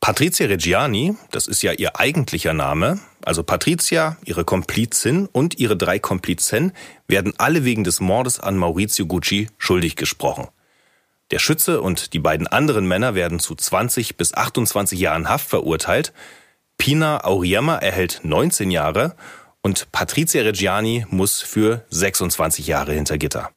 Patricia 0.00 0.46
Reggiani, 0.46 1.16
das 1.32 1.46
ist 1.46 1.62
ja 1.62 1.72
ihr 1.72 1.98
eigentlicher 1.98 2.54
Name, 2.54 3.00
also 3.24 3.42
Patricia, 3.42 4.16
ihre 4.24 4.44
Komplizin 4.44 5.26
und 5.26 5.58
ihre 5.58 5.76
drei 5.76 5.98
Komplizen 5.98 6.72
werden 7.08 7.34
alle 7.36 7.64
wegen 7.64 7.84
des 7.84 8.00
Mordes 8.00 8.40
an 8.40 8.56
Maurizio 8.56 9.06
Gucci 9.06 9.48
schuldig 9.58 9.96
gesprochen. 9.96 10.48
Der 11.30 11.40
Schütze 11.40 11.82
und 11.82 12.14
die 12.14 12.20
beiden 12.20 12.46
anderen 12.46 12.86
Männer 12.86 13.14
werden 13.14 13.38
zu 13.38 13.54
20 13.54 14.16
bis 14.16 14.32
28 14.32 14.98
Jahren 14.98 15.28
Haft 15.28 15.48
verurteilt. 15.48 16.12
Pina 16.78 17.24
Auriemma 17.24 17.76
erhält 17.76 18.20
19 18.22 18.70
Jahre 18.70 19.14
und 19.62 19.92
Patricia 19.92 20.42
Reggiani 20.42 21.04
muss 21.10 21.42
für 21.42 21.84
26 21.90 22.66
Jahre 22.66 22.92
hinter 22.92 23.18
Gitter. 23.18 23.50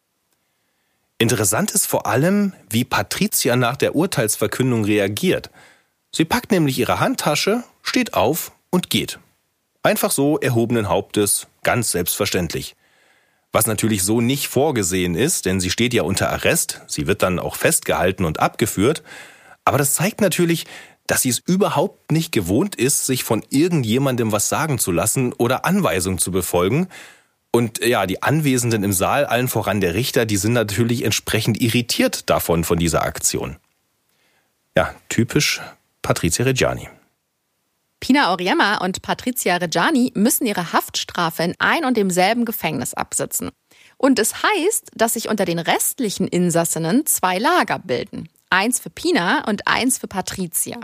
Interessant 1.21 1.69
ist 1.69 1.85
vor 1.85 2.07
allem, 2.07 2.53
wie 2.71 2.83
Patricia 2.83 3.55
nach 3.55 3.77
der 3.77 3.95
Urteilsverkündung 3.95 4.85
reagiert. 4.85 5.51
Sie 6.11 6.25
packt 6.25 6.49
nämlich 6.49 6.79
ihre 6.79 6.99
Handtasche, 6.99 7.63
steht 7.83 8.15
auf 8.15 8.51
und 8.71 8.89
geht. 8.89 9.19
Einfach 9.83 10.09
so 10.09 10.39
erhobenen 10.39 10.89
Hauptes, 10.89 11.45
ganz 11.61 11.91
selbstverständlich. 11.91 12.75
Was 13.51 13.67
natürlich 13.67 14.01
so 14.01 14.19
nicht 14.19 14.47
vorgesehen 14.47 15.13
ist, 15.13 15.45
denn 15.45 15.59
sie 15.59 15.69
steht 15.69 15.93
ja 15.93 16.01
unter 16.01 16.31
Arrest, 16.31 16.81
sie 16.87 17.05
wird 17.05 17.21
dann 17.21 17.37
auch 17.37 17.55
festgehalten 17.55 18.25
und 18.25 18.39
abgeführt. 18.39 19.03
Aber 19.63 19.77
das 19.77 19.93
zeigt 19.93 20.21
natürlich, 20.21 20.65
dass 21.05 21.21
sie 21.21 21.29
es 21.29 21.37
überhaupt 21.37 22.11
nicht 22.11 22.31
gewohnt 22.31 22.75
ist, 22.77 23.05
sich 23.05 23.23
von 23.23 23.45
irgendjemandem 23.51 24.31
was 24.31 24.49
sagen 24.49 24.79
zu 24.79 24.91
lassen 24.91 25.33
oder 25.33 25.65
Anweisungen 25.65 26.17
zu 26.17 26.31
befolgen. 26.31 26.87
Und 27.51 27.83
ja, 27.83 28.05
die 28.05 28.23
Anwesenden 28.23 28.83
im 28.83 28.93
Saal, 28.93 29.25
allen 29.25 29.49
voran 29.49 29.81
der 29.81 29.93
Richter, 29.93 30.25
die 30.25 30.37
sind 30.37 30.53
natürlich 30.53 31.03
entsprechend 31.03 31.59
irritiert 31.61 32.29
davon, 32.29 32.63
von 32.63 32.79
dieser 32.79 33.03
Aktion. 33.03 33.57
Ja, 34.75 34.95
typisch 35.09 35.61
Patrizia 36.01 36.45
Reggiani. 36.45 36.87
Pina 37.99 38.29
Auriemma 38.29 38.77
und 38.77 39.01
Patrizia 39.01 39.57
Reggiani 39.57 40.11
müssen 40.15 40.47
ihre 40.47 40.73
Haftstrafe 40.73 41.43
in 41.43 41.55
ein 41.59 41.85
und 41.85 41.97
demselben 41.97 42.45
Gefängnis 42.45 42.93
absitzen. 42.93 43.51
Und 43.97 44.17
es 44.17 44.41
heißt, 44.41 44.91
dass 44.95 45.13
sich 45.13 45.29
unter 45.29 45.45
den 45.45 45.59
restlichen 45.59 46.27
Insassinnen 46.27 47.05
zwei 47.05 47.37
Lager 47.37 47.77
bilden. 47.77 48.29
Eins 48.49 48.79
für 48.79 48.89
Pina 48.89 49.43
und 49.47 49.67
eins 49.67 49.99
für 49.99 50.07
Patrizia. 50.07 50.79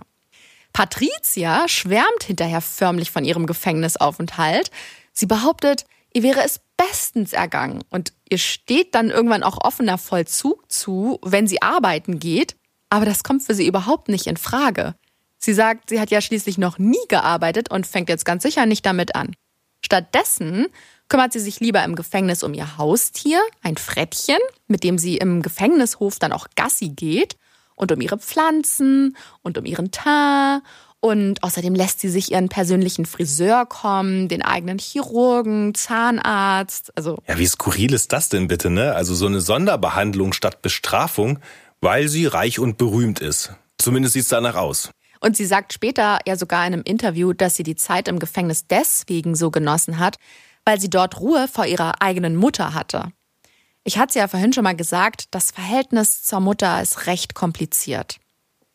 Patrizia 0.73 1.67
schwärmt 1.67 2.23
hinterher 2.23 2.61
förmlich 2.61 3.09
von 3.09 3.25
ihrem 3.25 3.47
Gefängnisaufenthalt. 3.47 4.69
Sie 5.11 5.25
behauptet, 5.25 5.85
ihr 6.17 6.23
wäre 6.23 6.43
es 6.43 6.61
bestens 6.77 7.31
ergangen 7.31 7.83
und 7.91 8.11
ihr 8.27 8.39
steht 8.39 8.95
dann 8.95 9.11
irgendwann 9.11 9.43
auch 9.43 9.63
offener 9.63 9.99
Vollzug 9.99 10.71
zu, 10.71 11.19
wenn 11.23 11.45
sie 11.45 11.61
arbeiten 11.61 12.17
geht. 12.17 12.55
Aber 12.89 13.05
das 13.05 13.23
kommt 13.23 13.43
für 13.43 13.53
sie 13.53 13.67
überhaupt 13.67 14.09
nicht 14.09 14.25
in 14.25 14.35
Frage. 14.35 14.95
Sie 15.37 15.53
sagt, 15.53 15.91
sie 15.91 15.99
hat 15.99 16.09
ja 16.09 16.19
schließlich 16.19 16.57
noch 16.57 16.79
nie 16.79 16.97
gearbeitet 17.07 17.69
und 17.69 17.85
fängt 17.85 18.09
jetzt 18.09 18.25
ganz 18.25 18.41
sicher 18.41 18.65
nicht 18.65 18.83
damit 18.83 19.13
an. 19.13 19.35
Stattdessen 19.79 20.65
kümmert 21.07 21.33
sie 21.33 21.39
sich 21.39 21.59
lieber 21.59 21.83
im 21.83 21.95
Gefängnis 21.95 22.41
um 22.41 22.55
ihr 22.55 22.79
Haustier, 22.79 23.39
ein 23.61 23.77
Frettchen, 23.77 24.39
mit 24.65 24.83
dem 24.83 24.97
sie 24.97 25.17
im 25.17 25.43
Gefängnishof 25.43 26.17
dann 26.17 26.33
auch 26.33 26.47
Gassi 26.55 26.89
geht, 26.89 27.37
und 27.77 27.91
um 27.91 28.01
ihre 28.01 28.17
Pflanzen 28.17 29.15
und 29.43 29.57
um 29.57 29.65
ihren 29.65 29.91
Teint. 29.91 30.63
Und 31.07 31.41
außerdem 31.43 31.73
lässt 31.73 31.99
sie 31.99 32.09
sich 32.09 32.31
ihren 32.31 32.49
persönlichen 32.49 33.05
Friseur 33.05 33.65
kommen, 33.65 34.27
den 34.27 34.41
eigenen 34.41 34.77
Chirurgen, 34.77 35.73
Zahnarzt. 35.73 36.91
Also 36.95 37.17
ja, 37.27 37.37
wie 37.37 37.47
skurril 37.47 37.93
ist 37.93 38.11
das 38.11 38.29
denn 38.29 38.47
bitte, 38.47 38.69
ne? 38.69 38.93
Also 38.93 39.15
so 39.15 39.25
eine 39.25 39.41
Sonderbehandlung 39.41 40.33
statt 40.33 40.61
Bestrafung, 40.61 41.39
weil 41.81 42.07
sie 42.07 42.25
reich 42.25 42.59
und 42.59 42.77
berühmt 42.77 43.19
ist. 43.19 43.53
Zumindest 43.77 44.13
sieht 44.13 44.23
es 44.23 44.29
danach 44.29 44.55
aus. 44.55 44.91
Und 45.19 45.37
sie 45.37 45.45
sagt 45.45 45.73
später 45.73 46.19
ja 46.27 46.35
sogar 46.35 46.67
in 46.67 46.73
einem 46.73 46.83
Interview, 46.83 47.33
dass 47.33 47.55
sie 47.55 47.63
die 47.63 47.75
Zeit 47.75 48.07
im 48.07 48.19
Gefängnis 48.19 48.67
deswegen 48.67 49.35
so 49.35 49.49
genossen 49.49 49.99
hat, 49.99 50.17
weil 50.65 50.79
sie 50.79 50.89
dort 50.89 51.19
Ruhe 51.19 51.47
vor 51.47 51.65
ihrer 51.65 52.01
eigenen 52.01 52.35
Mutter 52.35 52.73
hatte. 52.73 53.11
Ich 53.83 53.97
hatte 53.97 54.19
ja 54.19 54.27
vorhin 54.27 54.51
schon 54.51 54.65
mal 54.65 54.75
gesagt, 54.75 55.25
das 55.31 55.51
Verhältnis 55.51 56.23
zur 56.23 56.41
Mutter 56.41 56.81
ist 56.81 57.07
recht 57.07 57.33
kompliziert. 57.33 58.17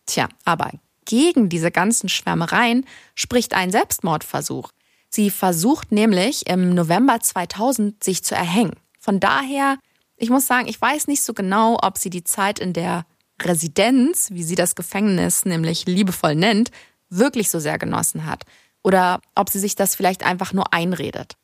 Tja, 0.06 0.28
aber 0.44 0.70
gegen 1.04 1.48
diese 1.48 1.70
ganzen 1.70 2.08
Schwärmereien 2.08 2.86
spricht 3.14 3.54
ein 3.54 3.70
Selbstmordversuch. 3.70 4.70
Sie 5.08 5.30
versucht 5.30 5.92
nämlich 5.92 6.46
im 6.46 6.74
November 6.74 7.20
2000 7.20 8.02
sich 8.02 8.24
zu 8.24 8.34
erhängen. 8.34 8.76
Von 8.98 9.20
daher, 9.20 9.78
ich 10.16 10.30
muss 10.30 10.46
sagen, 10.46 10.68
ich 10.68 10.80
weiß 10.80 11.06
nicht 11.08 11.22
so 11.22 11.34
genau, 11.34 11.78
ob 11.82 11.98
sie 11.98 12.10
die 12.10 12.24
Zeit 12.24 12.58
in 12.58 12.72
der 12.72 13.04
Residenz, 13.40 14.30
wie 14.32 14.42
sie 14.42 14.54
das 14.54 14.74
Gefängnis 14.74 15.44
nämlich 15.44 15.86
liebevoll 15.86 16.34
nennt, 16.34 16.70
wirklich 17.10 17.50
so 17.50 17.58
sehr 17.58 17.78
genossen 17.78 18.26
hat. 18.26 18.44
Oder 18.82 19.20
ob 19.34 19.50
sie 19.50 19.58
sich 19.58 19.74
das 19.74 19.94
vielleicht 19.94 20.24
einfach 20.24 20.52
nur 20.52 20.72
einredet. 20.72 21.34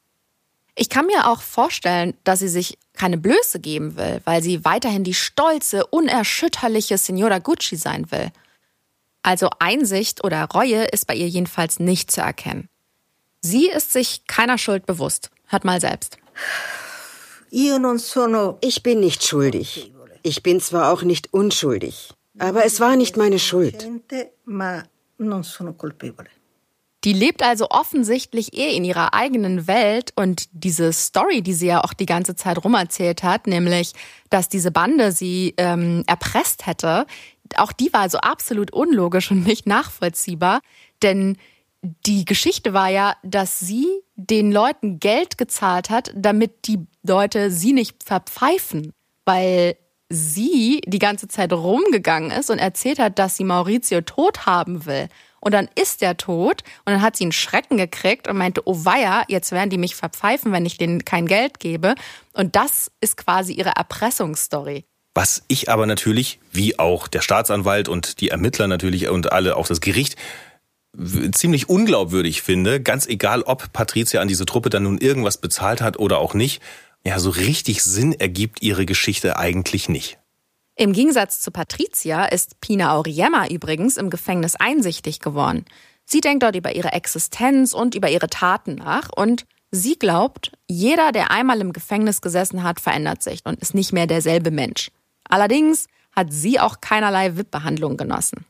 Ich 0.74 0.88
kann 0.88 1.06
mir 1.06 1.28
auch 1.28 1.42
vorstellen, 1.42 2.14
dass 2.22 2.38
sie 2.38 2.48
sich 2.48 2.78
keine 2.94 3.18
Blöße 3.18 3.58
geben 3.58 3.96
will, 3.96 4.20
weil 4.24 4.42
sie 4.42 4.64
weiterhin 4.64 5.02
die 5.02 5.14
stolze, 5.14 5.84
unerschütterliche 5.86 6.98
Signora 6.98 7.40
Gucci 7.40 7.76
sein 7.76 8.10
will. 8.12 8.30
Also 9.22 9.50
Einsicht 9.58 10.24
oder 10.24 10.44
Reue 10.44 10.84
ist 10.84 11.06
bei 11.06 11.14
ihr 11.14 11.28
jedenfalls 11.28 11.80
nicht 11.80 12.10
zu 12.10 12.20
erkennen. 12.20 12.68
Sie 13.40 13.68
ist 13.68 13.92
sich 13.92 14.26
keiner 14.26 14.58
Schuld 14.58 14.86
bewusst. 14.86 15.30
Hört 15.46 15.64
mal 15.64 15.80
selbst. 15.80 16.18
Ich 17.50 18.82
bin 18.82 19.00
nicht 19.00 19.24
schuldig. 19.24 19.92
Ich 20.22 20.42
bin 20.42 20.60
zwar 20.60 20.92
auch 20.92 21.02
nicht 21.02 21.32
unschuldig, 21.32 22.10
aber 22.38 22.64
es 22.64 22.80
war 22.80 22.96
nicht 22.96 23.16
meine 23.16 23.38
Schuld. 23.38 23.88
Die 27.04 27.12
lebt 27.12 27.42
also 27.42 27.70
offensichtlich 27.70 28.58
eher 28.58 28.72
in 28.72 28.84
ihrer 28.84 29.14
eigenen 29.14 29.68
Welt 29.68 30.12
und 30.16 30.48
diese 30.50 30.92
Story, 30.92 31.42
die 31.42 31.54
sie 31.54 31.68
ja 31.68 31.84
auch 31.84 31.92
die 31.92 32.06
ganze 32.06 32.34
Zeit 32.34 32.62
rumerzählt 32.64 33.22
hat, 33.22 33.46
nämlich, 33.46 33.92
dass 34.30 34.48
diese 34.48 34.72
Bande 34.72 35.12
sie 35.12 35.54
ähm, 35.58 36.02
erpresst 36.08 36.66
hätte, 36.66 37.06
auch 37.56 37.72
die 37.72 37.92
war 37.92 38.00
also 38.00 38.18
absolut 38.18 38.72
unlogisch 38.72 39.30
und 39.30 39.44
nicht 39.44 39.66
nachvollziehbar, 39.66 40.60
denn 41.02 41.36
die 41.82 42.24
Geschichte 42.24 42.72
war 42.72 42.88
ja, 42.88 43.16
dass 43.22 43.60
sie 43.60 43.86
den 44.16 44.50
Leuten 44.50 44.98
Geld 44.98 45.38
gezahlt 45.38 45.90
hat, 45.90 46.12
damit 46.14 46.66
die 46.66 46.86
Leute 47.02 47.50
sie 47.50 47.72
nicht 47.72 48.02
verpfeifen, 48.02 48.92
weil 49.24 49.76
sie 50.08 50.80
die 50.86 50.98
ganze 50.98 51.28
Zeit 51.28 51.52
rumgegangen 51.52 52.30
ist 52.30 52.50
und 52.50 52.58
erzählt 52.58 52.98
hat, 52.98 53.18
dass 53.18 53.36
sie 53.36 53.44
Maurizio 53.44 54.00
tot 54.00 54.46
haben 54.46 54.86
will. 54.86 55.08
Und 55.40 55.54
dann 55.54 55.68
ist 55.80 56.02
er 56.02 56.16
tot 56.16 56.62
und 56.84 56.92
dann 56.92 57.02
hat 57.02 57.16
sie 57.16 57.24
einen 57.24 57.32
Schrecken 57.32 57.76
gekriegt 57.76 58.26
und 58.26 58.36
meinte, 58.36 58.62
oh 58.64 58.84
weia, 58.84 59.24
jetzt 59.28 59.52
werden 59.52 59.70
die 59.70 59.78
mich 59.78 59.94
verpfeifen, 59.94 60.50
wenn 60.50 60.66
ich 60.66 60.78
denen 60.78 61.04
kein 61.04 61.26
Geld 61.26 61.60
gebe. 61.60 61.94
Und 62.32 62.56
das 62.56 62.90
ist 63.00 63.16
quasi 63.16 63.52
ihre 63.52 63.70
Erpressungsstory. 63.76 64.84
Was 65.20 65.42
ich 65.48 65.68
aber 65.68 65.86
natürlich, 65.86 66.38
wie 66.52 66.78
auch 66.78 67.08
der 67.08 67.22
Staatsanwalt 67.22 67.88
und 67.88 68.20
die 68.20 68.28
Ermittler 68.28 68.68
natürlich 68.68 69.08
und 69.08 69.32
alle, 69.32 69.56
auch 69.56 69.66
das 69.66 69.80
Gericht, 69.80 70.14
ziemlich 71.32 71.68
unglaubwürdig 71.68 72.40
finde, 72.40 72.80
ganz 72.80 73.04
egal, 73.08 73.42
ob 73.42 73.72
Patricia 73.72 74.20
an 74.20 74.28
diese 74.28 74.46
Truppe 74.46 74.70
dann 74.70 74.84
nun 74.84 74.98
irgendwas 74.98 75.38
bezahlt 75.38 75.80
hat 75.80 75.98
oder 75.98 76.18
auch 76.18 76.34
nicht, 76.34 76.62
ja, 77.04 77.18
so 77.18 77.30
richtig 77.30 77.82
Sinn 77.82 78.12
ergibt 78.12 78.62
ihre 78.62 78.86
Geschichte 78.86 79.36
eigentlich 79.36 79.88
nicht. 79.88 80.18
Im 80.76 80.92
Gegensatz 80.92 81.40
zu 81.40 81.50
Patricia 81.50 82.26
ist 82.26 82.60
Pina 82.60 82.94
Auriemma 82.94 83.48
übrigens 83.48 83.96
im 83.96 84.10
Gefängnis 84.10 84.54
einsichtig 84.54 85.18
geworden. 85.18 85.64
Sie 86.04 86.20
denkt 86.20 86.44
dort 86.44 86.54
über 86.54 86.76
ihre 86.76 86.92
Existenz 86.92 87.72
und 87.72 87.96
über 87.96 88.08
ihre 88.08 88.28
Taten 88.28 88.76
nach 88.76 89.08
und 89.16 89.46
sie 89.72 89.98
glaubt, 89.98 90.52
jeder, 90.68 91.10
der 91.10 91.32
einmal 91.32 91.60
im 91.60 91.72
Gefängnis 91.72 92.20
gesessen 92.20 92.62
hat, 92.62 92.78
verändert 92.78 93.24
sich 93.24 93.40
und 93.42 93.58
ist 93.58 93.74
nicht 93.74 93.92
mehr 93.92 94.06
derselbe 94.06 94.52
Mensch. 94.52 94.92
Allerdings 95.28 95.86
hat 96.12 96.32
sie 96.32 96.58
auch 96.58 96.80
keinerlei 96.80 97.36
VIP-Behandlung 97.36 97.96
genossen. 97.96 98.44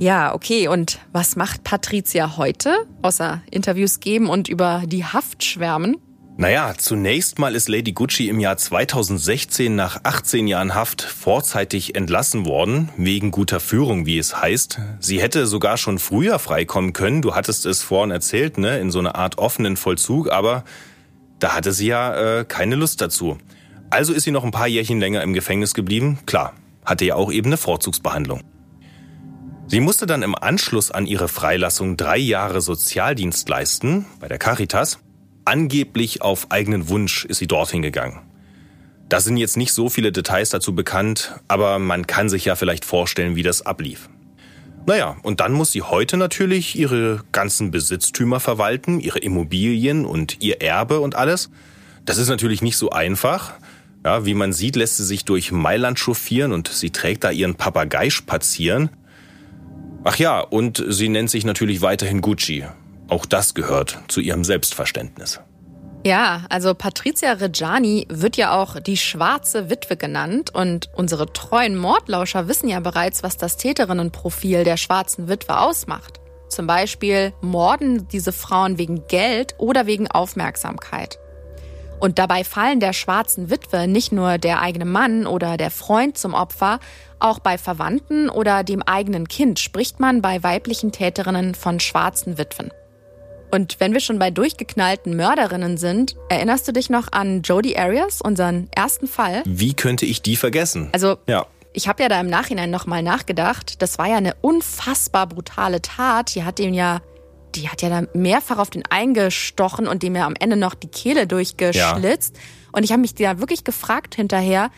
Ja, 0.00 0.32
okay. 0.32 0.68
Und 0.68 1.00
was 1.12 1.34
macht 1.34 1.64
Patricia 1.64 2.36
heute, 2.36 2.86
außer 3.02 3.42
Interviews 3.50 3.98
geben 3.98 4.28
und 4.28 4.48
über 4.48 4.84
die 4.86 5.04
Haft 5.04 5.42
schwärmen? 5.42 5.96
Naja, 6.40 6.74
zunächst 6.78 7.40
mal 7.40 7.56
ist 7.56 7.68
Lady 7.68 7.90
Gucci 7.90 8.28
im 8.28 8.38
Jahr 8.38 8.56
2016 8.56 9.74
nach 9.74 9.98
18 10.04 10.46
Jahren 10.46 10.72
Haft 10.72 11.02
vorzeitig 11.02 11.96
entlassen 11.96 12.46
worden, 12.46 12.90
wegen 12.96 13.32
guter 13.32 13.58
Führung, 13.58 14.06
wie 14.06 14.18
es 14.18 14.40
heißt. 14.40 14.78
Sie 15.00 15.20
hätte 15.20 15.48
sogar 15.48 15.76
schon 15.78 15.98
früher 15.98 16.38
freikommen 16.38 16.92
können, 16.92 17.22
du 17.22 17.34
hattest 17.34 17.66
es 17.66 17.82
vorhin 17.82 18.12
erzählt, 18.12 18.56
ne, 18.56 18.78
in 18.78 18.92
so 18.92 19.00
einer 19.00 19.16
Art 19.16 19.38
offenen 19.38 19.76
Vollzug, 19.76 20.30
aber 20.30 20.62
da 21.40 21.56
hatte 21.56 21.72
sie 21.72 21.88
ja 21.88 22.14
äh, 22.38 22.44
keine 22.44 22.76
Lust 22.76 23.00
dazu. 23.00 23.38
Also 23.90 24.12
ist 24.12 24.22
sie 24.22 24.30
noch 24.30 24.44
ein 24.44 24.52
paar 24.52 24.68
Jährchen 24.68 25.00
länger 25.00 25.24
im 25.24 25.32
Gefängnis 25.32 25.74
geblieben, 25.74 26.20
klar, 26.24 26.54
hatte 26.84 27.04
ja 27.04 27.16
auch 27.16 27.32
eben 27.32 27.48
eine 27.48 27.56
Vorzugsbehandlung. 27.56 28.42
Sie 29.66 29.80
musste 29.80 30.06
dann 30.06 30.22
im 30.22 30.36
Anschluss 30.36 30.92
an 30.92 31.04
ihre 31.04 31.26
Freilassung 31.26 31.96
drei 31.96 32.18
Jahre 32.18 32.60
Sozialdienst 32.60 33.48
leisten 33.48 34.06
bei 34.20 34.28
der 34.28 34.38
Caritas. 34.38 35.00
Angeblich 35.48 36.20
auf 36.20 36.50
eigenen 36.50 36.90
Wunsch 36.90 37.24
ist 37.24 37.38
sie 37.38 37.46
dorthin 37.46 37.80
gegangen. 37.80 38.20
Da 39.08 39.18
sind 39.18 39.38
jetzt 39.38 39.56
nicht 39.56 39.72
so 39.72 39.88
viele 39.88 40.12
Details 40.12 40.50
dazu 40.50 40.74
bekannt, 40.74 41.40
aber 41.48 41.78
man 41.78 42.06
kann 42.06 42.28
sich 42.28 42.44
ja 42.44 42.54
vielleicht 42.54 42.84
vorstellen, 42.84 43.34
wie 43.34 43.42
das 43.42 43.64
ablief. 43.64 44.10
Naja, 44.84 45.16
und 45.22 45.40
dann 45.40 45.54
muss 45.54 45.72
sie 45.72 45.80
heute 45.80 46.18
natürlich 46.18 46.78
ihre 46.78 47.24
ganzen 47.32 47.70
Besitztümer 47.70 48.40
verwalten, 48.40 49.00
ihre 49.00 49.20
Immobilien 49.20 50.04
und 50.04 50.36
ihr 50.42 50.60
Erbe 50.60 51.00
und 51.00 51.14
alles. 51.14 51.48
Das 52.04 52.18
ist 52.18 52.28
natürlich 52.28 52.60
nicht 52.60 52.76
so 52.76 52.90
einfach. 52.90 53.54
Ja, 54.04 54.26
wie 54.26 54.34
man 54.34 54.52
sieht, 54.52 54.76
lässt 54.76 54.98
sie 54.98 55.06
sich 55.06 55.24
durch 55.24 55.50
Mailand 55.50 55.98
chauffieren 55.98 56.52
und 56.52 56.68
sie 56.68 56.90
trägt 56.90 57.24
da 57.24 57.30
ihren 57.30 57.54
Papagei 57.54 58.10
spazieren. 58.10 58.90
Ach 60.04 60.16
ja, 60.16 60.40
und 60.40 60.84
sie 60.88 61.08
nennt 61.08 61.30
sich 61.30 61.46
natürlich 61.46 61.80
weiterhin 61.80 62.20
Gucci. 62.20 62.66
Auch 63.08 63.26
das 63.26 63.54
gehört 63.54 63.98
zu 64.08 64.20
ihrem 64.20 64.44
Selbstverständnis. 64.44 65.40
Ja, 66.06 66.44
also 66.48 66.74
Patricia 66.74 67.32
Reggiani 67.32 68.06
wird 68.08 68.36
ja 68.36 68.54
auch 68.54 68.78
die 68.78 68.96
schwarze 68.96 69.68
Witwe 69.68 69.96
genannt 69.96 70.54
und 70.54 70.88
unsere 70.94 71.32
treuen 71.32 71.76
Mordlauscher 71.76 72.46
wissen 72.46 72.68
ja 72.68 72.80
bereits, 72.80 73.22
was 73.22 73.36
das 73.36 73.56
Täterinnenprofil 73.56 74.62
der 74.62 74.76
schwarzen 74.76 75.28
Witwe 75.28 75.58
ausmacht. 75.58 76.20
Zum 76.48 76.66
Beispiel 76.66 77.32
morden 77.40 78.06
diese 78.08 78.32
Frauen 78.32 78.78
wegen 78.78 79.06
Geld 79.08 79.54
oder 79.58 79.86
wegen 79.86 80.08
Aufmerksamkeit. 80.08 81.18
Und 82.00 82.18
dabei 82.20 82.44
fallen 82.44 82.78
der 82.78 82.92
schwarzen 82.92 83.50
Witwe 83.50 83.88
nicht 83.88 84.12
nur 84.12 84.38
der 84.38 84.62
eigene 84.62 84.84
Mann 84.84 85.26
oder 85.26 85.56
der 85.56 85.72
Freund 85.72 86.16
zum 86.16 86.32
Opfer, 86.32 86.78
auch 87.18 87.40
bei 87.40 87.58
Verwandten 87.58 88.30
oder 88.30 88.62
dem 88.62 88.82
eigenen 88.82 89.26
Kind 89.26 89.58
spricht 89.58 89.98
man 89.98 90.22
bei 90.22 90.42
weiblichen 90.44 90.92
Täterinnen 90.92 91.56
von 91.56 91.80
schwarzen 91.80 92.38
Witwen. 92.38 92.70
Und 93.50 93.80
wenn 93.80 93.92
wir 93.92 94.00
schon 94.00 94.18
bei 94.18 94.30
durchgeknallten 94.30 95.16
Mörderinnen 95.16 95.76
sind, 95.76 96.16
erinnerst 96.28 96.68
du 96.68 96.72
dich 96.72 96.90
noch 96.90 97.12
an 97.12 97.42
Jodie 97.42 97.78
Arias, 97.78 98.20
unseren 98.20 98.68
ersten 98.74 99.06
Fall? 99.06 99.42
Wie 99.46 99.74
könnte 99.74 100.06
ich 100.06 100.22
die 100.22 100.36
vergessen? 100.36 100.90
Also, 100.92 101.16
ja. 101.26 101.46
ich 101.72 101.88
habe 101.88 102.02
ja 102.02 102.08
da 102.08 102.20
im 102.20 102.28
Nachhinein 102.28 102.70
nochmal 102.70 103.02
nachgedacht. 103.02 103.80
Das 103.80 103.98
war 103.98 104.06
ja 104.06 104.16
eine 104.16 104.34
unfassbar 104.40 105.26
brutale 105.26 105.80
Tat. 105.80 106.34
Die 106.34 106.44
hat 106.44 106.58
den 106.58 106.74
ja, 106.74 107.00
die 107.54 107.68
hat 107.68 107.82
ja 107.82 107.88
da 107.88 108.06
mehrfach 108.12 108.58
auf 108.58 108.70
den 108.70 108.84
eingestochen 108.86 109.88
und 109.88 110.02
dem 110.02 110.14
ja 110.14 110.26
am 110.26 110.34
Ende 110.38 110.56
noch 110.56 110.74
die 110.74 110.88
Kehle 110.88 111.26
durchgeschlitzt. 111.26 112.36
Ja. 112.36 112.42
Und 112.72 112.84
ich 112.84 112.92
habe 112.92 113.00
mich 113.00 113.14
da 113.14 113.38
wirklich 113.38 113.64
gefragt 113.64 114.14
hinterher, 114.14 114.70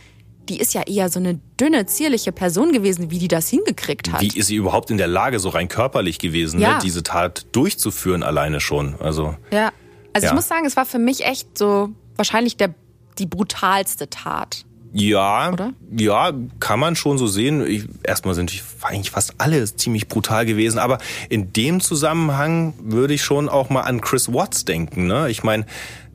die 0.51 0.61
ist 0.61 0.75
ja 0.75 0.83
eher 0.83 1.09
so 1.09 1.21
eine 1.21 1.41
dünne, 1.59 1.87
zierliche 1.87 2.33
Person 2.33 2.73
gewesen, 2.73 3.11
wie 3.11 3.21
die 3.21 3.29
das 3.29 3.49
hingekriegt 3.49 4.13
hat. 4.13 4.21
Wie 4.21 4.37
ist 4.37 4.49
sie 4.49 4.57
überhaupt 4.57 4.91
in 4.91 4.99
der 4.99 5.07
Lage, 5.07 5.39
so 5.39 5.49
rein 5.49 5.69
körperlich 5.69 6.19
gewesen, 6.19 6.59
ne, 6.59 6.65
ja. 6.65 6.73
ne, 6.75 6.79
diese 6.83 7.05
Tat 7.05 7.47
durchzuführen 7.53 8.25
alleine 8.25 8.61
schon? 8.61 8.97
Also, 9.01 9.37
ja, 9.53 9.71
also 10.13 10.27
ja. 10.27 10.33
ich 10.33 10.35
muss 10.35 10.49
sagen, 10.49 10.67
es 10.67 10.77
war 10.77 10.87
für 10.87 10.99
mich 10.99 11.25
echt 11.25 11.57
so 11.57 11.91
wahrscheinlich 12.17 12.57
der, 12.57 12.75
die 13.19 13.27
brutalste 13.27 14.11
Tat. 14.11 14.65
Ja, 14.93 15.53
Oder? 15.53 15.73
ja, 15.97 16.33
kann 16.59 16.81
man 16.81 16.97
schon 16.97 17.17
so 17.17 17.29
sehen. 17.29 17.65
Ich, 17.65 17.85
erstmal 18.03 18.35
sind 18.35 18.53
eigentlich 18.83 19.13
fast 19.13 19.35
alle 19.39 19.65
ziemlich 19.65 20.09
brutal 20.09 20.47
gewesen, 20.47 20.81
aber 20.81 20.99
in 21.29 21.53
dem 21.53 21.81
Zusammenhang 21.81 22.75
würde 22.83 23.15
ich 23.15 23.23
schon 23.23 23.49
auch 23.49 23.71
mal 23.71 23.83
an 23.83 24.01
Chris 24.01 24.33
Watts 24.33 24.65
denken. 24.65 25.07
Ne? 25.07 25.31
Ich 25.31 25.45
meine, 25.45 25.65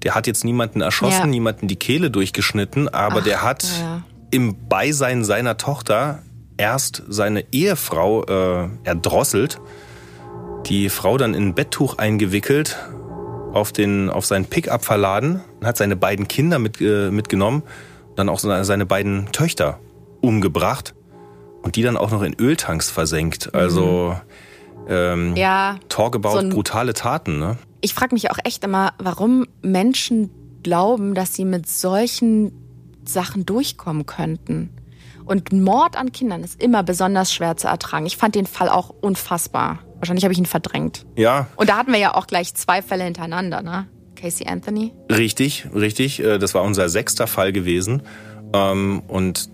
der 0.04 0.14
hat 0.14 0.28
jetzt 0.28 0.44
niemanden 0.44 0.82
erschossen, 0.82 1.22
ja. 1.22 1.26
niemanden 1.26 1.70
die 1.70 1.78
Kehle 1.78 2.12
durchgeschnitten, 2.12 2.90
aber 2.90 3.20
Ach, 3.20 3.24
der 3.24 3.44
hat 3.44 3.64
ja 3.64 4.04
im 4.32 4.68
Beisein 4.68 5.24
seiner 5.24 5.58
Tochter 5.58 6.24
erst 6.58 7.04
seine 7.08 7.46
Ehefrau 7.52 8.24
äh, 8.24 8.70
erdrosselt, 8.84 9.60
die 10.66 10.90
Frau 10.90 11.18
dann 11.18 11.34
in 11.34 11.50
ein 11.50 11.56
Betttuch 11.56 11.98
eingewickelt, 11.98 12.78
auf, 13.54 13.72
den, 13.72 14.10
auf 14.10 14.26
seinen 14.26 14.46
Pickup 14.46 14.84
verladen 14.84 15.42
hat 15.64 15.78
seine 15.78 15.96
beiden 15.96 16.28
Kinder 16.28 16.60
mit, 16.60 16.80
äh, 16.82 17.10
mitgenommen, 17.10 17.64
dann 18.16 18.30
auch 18.30 18.40
seine 18.40 18.86
beiden 18.86 19.32
Töchter 19.32 19.80
umgebracht 20.22 20.94
und 21.62 21.76
die 21.76 21.82
dann 21.82 21.98
auch 21.98 22.12
noch 22.12 22.22
in 22.22 22.36
Öltanks 22.40 22.90
versenkt. 22.90 23.54
Also 23.54 24.16
mhm. 24.78 24.86
ähm, 24.90 25.36
ja, 25.36 25.78
talk 25.90 26.16
about 26.16 26.42
so 26.42 26.50
brutale 26.50 26.94
Taten. 26.94 27.40
Ne? 27.40 27.58
Ich 27.82 27.94
frage 27.94 28.14
mich 28.14 28.32
auch 28.32 28.38
echt 28.44 28.64
immer, 28.64 28.94
warum 29.00 29.48
Menschen 29.62 30.30
glauben, 30.64 31.14
dass 31.14 31.34
sie 31.34 31.46
mit 31.46 31.68
solchen 31.68 32.52
Sachen 33.10 33.46
durchkommen 33.46 34.06
könnten. 34.06 34.70
Und 35.26 35.52
Mord 35.52 35.98
an 35.98 36.12
Kindern 36.12 36.44
ist 36.44 36.62
immer 36.62 36.84
besonders 36.84 37.34
schwer 37.34 37.58
zu 37.58 37.68
ertragen. 37.68 38.06
Ich 38.06 38.18
fand 38.18 38.36
den 38.36 38.46
Fall 38.46 38.70
auch 38.70 38.90
unfassbar. 38.90 39.80
Wahrscheinlich 39.98 40.24
habe 40.24 40.34
ich 40.34 40.40
ihn 40.40 40.46
verdrängt. 40.46 41.06
Ja. 41.16 41.48
Und 41.56 41.70
da 41.70 41.78
hatten 41.78 41.92
wir 41.92 42.00
ja 42.00 42.14
auch 42.14 42.28
gleich 42.28 42.54
zwei 42.54 42.82
Fälle 42.82 43.04
hintereinander, 43.06 43.62
ne? 43.62 43.88
Casey 44.16 44.48
Anthony. 44.48 44.94
Richtig, 45.12 45.68
richtig. 45.74 46.24
Äh, 46.24 46.38
das 46.38 46.54
war 46.54 46.64
unser 46.64 46.90
sechster 46.90 47.28
Fall 47.28 47.52
gewesen. 47.52 48.04
Ähm, 48.54 49.02
und 49.08 49.50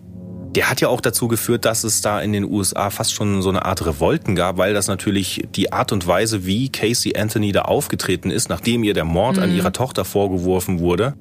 der 0.55 0.69
hat 0.69 0.81
ja 0.81 0.89
auch 0.89 1.01
dazu 1.01 1.27
geführt, 1.27 1.65
dass 1.65 1.83
es 1.83 2.01
da 2.01 2.19
in 2.19 2.33
den 2.33 2.43
USA 2.43 2.89
fast 2.89 3.13
schon 3.13 3.41
so 3.41 3.49
eine 3.49 3.65
Art 3.65 3.85
Revolten 3.85 4.35
gab, 4.35 4.57
weil 4.57 4.73
das 4.73 4.87
natürlich 4.87 5.47
die 5.55 5.71
Art 5.71 5.91
und 5.93 6.05
Weise, 6.05 6.45
wie 6.45 6.69
Casey 6.69 7.15
Anthony 7.17 7.51
da 7.51 7.63
aufgetreten 7.63 8.29
ist, 8.31 8.49
nachdem 8.49 8.83
ihr 8.83 8.93
der 8.93 9.05
Mord 9.05 9.37
mhm. 9.37 9.43
an 9.43 9.55
ihrer 9.55 9.71
Tochter 9.71 10.03
vorgeworfen 10.03 10.79
wurde, 10.79 11.13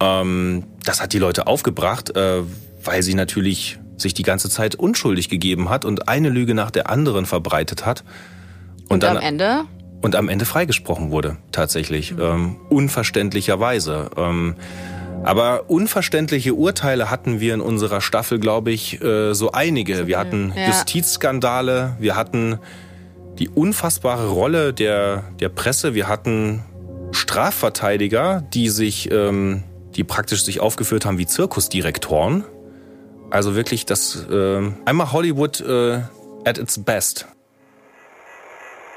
ähm, 0.00 0.64
das 0.84 1.02
hat 1.02 1.12
die 1.12 1.18
Leute 1.18 1.46
aufgebracht, 1.46 2.16
äh, 2.16 2.42
weil 2.82 3.02
sie 3.02 3.14
natürlich 3.14 3.78
sich 3.96 4.14
die 4.14 4.22
ganze 4.22 4.48
Zeit 4.48 4.74
unschuldig 4.74 5.28
gegeben 5.28 5.68
hat 5.68 5.84
und 5.84 6.08
eine 6.08 6.30
Lüge 6.30 6.54
nach 6.54 6.70
der 6.70 6.88
anderen 6.88 7.26
verbreitet 7.26 7.84
hat. 7.84 8.02
Und, 8.88 8.94
und 8.94 9.02
dann, 9.02 9.18
am 9.18 9.22
Ende? 9.22 9.64
Und 10.00 10.16
am 10.16 10.28
Ende 10.28 10.46
freigesprochen 10.46 11.10
wurde, 11.10 11.36
tatsächlich. 11.52 12.12
Mhm. 12.12 12.20
Ähm, 12.20 12.56
unverständlicherweise. 12.70 14.10
Ähm, 14.16 14.56
aber 15.22 15.68
unverständliche 15.68 16.54
Urteile 16.54 17.10
hatten 17.10 17.40
wir 17.40 17.52
in 17.52 17.60
unserer 17.60 18.00
Staffel, 18.00 18.38
glaube 18.38 18.70
ich, 18.70 19.02
äh, 19.02 19.34
so 19.34 19.52
einige. 19.52 20.06
Wir 20.06 20.18
hatten 20.18 20.52
ja. 20.56 20.68
Justizskandale, 20.68 21.96
wir 21.98 22.16
hatten 22.16 22.58
die 23.38 23.48
unfassbare 23.48 24.28
Rolle 24.28 24.72
der, 24.72 25.24
der 25.38 25.50
Presse, 25.50 25.94
wir 25.94 26.08
hatten 26.08 26.62
Strafverteidiger, 27.12 28.42
die 28.54 28.68
sich, 28.68 29.10
ähm, 29.10 29.62
die 29.96 30.04
praktisch 30.04 30.44
sich 30.44 30.60
aufgeführt 30.60 31.04
haben 31.04 31.18
wie 31.18 31.26
Zirkusdirektoren. 31.26 32.44
Also 33.30 33.54
wirklich 33.54 33.86
das 33.86 34.26
äh, 34.30 34.70
einmal 34.84 35.12
Hollywood 35.12 35.60
äh, 35.60 36.02
at 36.44 36.58
its 36.58 36.82
best. 36.82 37.26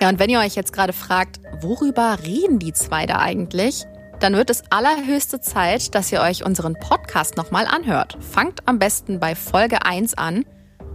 Ja, 0.02 0.10
und 0.10 0.20
wenn 0.20 0.30
ihr 0.30 0.40
euch 0.40 0.56
jetzt 0.56 0.74
gerade 0.74 0.94
fragt, 0.94 1.40
worüber 1.62 2.18
reden 2.26 2.60
die 2.60 2.74
zwei 2.74 3.06
da 3.06 3.20
eigentlich? 3.20 3.86
dann 4.24 4.36
wird 4.36 4.50
es 4.50 4.64
allerhöchste 4.70 5.42
Zeit, 5.42 5.94
dass 5.96 6.10
ihr 6.14 6.22
euch 6.22 6.46
unseren 6.46 6.76
Podcast 6.76 7.36
nochmal 7.36 7.68
anhört. 7.68 8.18
Fangt 8.22 8.62
am 8.66 8.80
besten 8.80 9.20
bei 9.20 9.36
Folge 9.36 9.86
1 9.86 10.14
an. 10.18 10.46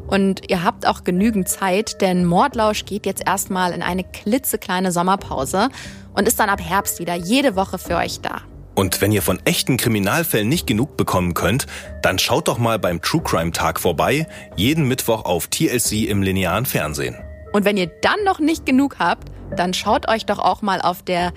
Und 0.06 0.50
ihr 0.50 0.64
habt 0.64 0.86
auch 0.86 1.04
genügend 1.04 1.46
Zeit, 1.46 2.00
denn 2.00 2.24
Mordlausch 2.24 2.86
geht 2.86 3.04
jetzt 3.04 3.26
erstmal 3.26 3.72
in 3.72 3.82
eine 3.82 4.02
klitzekleine 4.02 4.92
Sommerpause 4.92 5.68
und 6.14 6.26
ist 6.26 6.40
dann 6.40 6.48
ab 6.48 6.62
Herbst 6.62 7.00
wieder 7.00 7.14
jede 7.14 7.54
Woche 7.54 7.76
für 7.76 7.96
euch 7.96 8.22
da. 8.22 8.40
Und 8.78 9.00
wenn 9.00 9.10
ihr 9.10 9.22
von 9.22 9.40
echten 9.44 9.76
Kriminalfällen 9.76 10.48
nicht 10.48 10.68
genug 10.68 10.96
bekommen 10.96 11.34
könnt, 11.34 11.66
dann 12.00 12.20
schaut 12.20 12.46
doch 12.46 12.58
mal 12.58 12.78
beim 12.78 13.02
True 13.02 13.20
Crime 13.24 13.50
Tag 13.50 13.80
vorbei, 13.80 14.28
jeden 14.54 14.86
Mittwoch 14.86 15.24
auf 15.24 15.48
TLC 15.48 16.08
im 16.08 16.22
linearen 16.22 16.64
Fernsehen. 16.64 17.16
Und 17.52 17.64
wenn 17.64 17.76
ihr 17.76 17.88
dann 17.88 18.22
noch 18.24 18.38
nicht 18.38 18.64
genug 18.66 19.00
habt, 19.00 19.32
dann 19.56 19.74
schaut 19.74 20.08
euch 20.08 20.26
doch 20.26 20.38
auch 20.38 20.62
mal 20.62 20.80
auf 20.80 21.02
der 21.02 21.32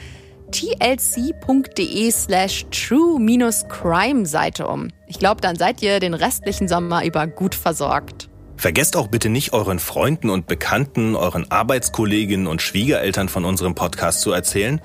tlc.de 0.51 2.11
slash 2.11 2.67
true-crime-Seite 2.69 4.67
um. 4.67 4.89
Ich 5.07 5.17
glaube, 5.17 5.41
dann 5.41 5.55
seid 5.55 5.81
ihr 5.81 5.99
den 5.99 6.13
restlichen 6.13 6.67
Sommer 6.67 7.03
über 7.03 7.25
gut 7.25 7.55
versorgt. 7.55 8.29
Vergesst 8.55 8.95
auch 8.95 9.07
bitte 9.07 9.29
nicht, 9.29 9.53
euren 9.53 9.79
Freunden 9.79 10.29
und 10.29 10.45
Bekannten, 10.45 11.15
euren 11.15 11.49
Arbeitskolleginnen 11.49 12.45
und 12.45 12.61
Schwiegereltern 12.61 13.29
von 13.29 13.45
unserem 13.45 13.73
Podcast 13.73 14.21
zu 14.21 14.31
erzählen. 14.31 14.79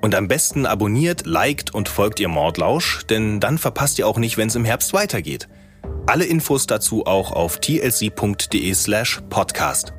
Und 0.00 0.14
am 0.14 0.28
besten 0.28 0.66
abonniert, 0.66 1.26
liked 1.26 1.74
und 1.74 1.88
folgt 1.88 2.20
ihr 2.20 2.28
Mordlausch, 2.28 3.04
denn 3.08 3.40
dann 3.40 3.58
verpasst 3.58 3.98
ihr 3.98 4.06
auch 4.06 4.18
nicht, 4.18 4.38
wenn 4.38 4.48
es 4.48 4.54
im 4.54 4.64
Herbst 4.64 4.92
weitergeht. 4.92 5.48
Alle 6.06 6.24
Infos 6.24 6.66
dazu 6.66 7.06
auch 7.06 7.32
auf 7.32 7.58
tlc.de 7.58 8.74
slash 8.74 9.20
podcast. 9.28 9.92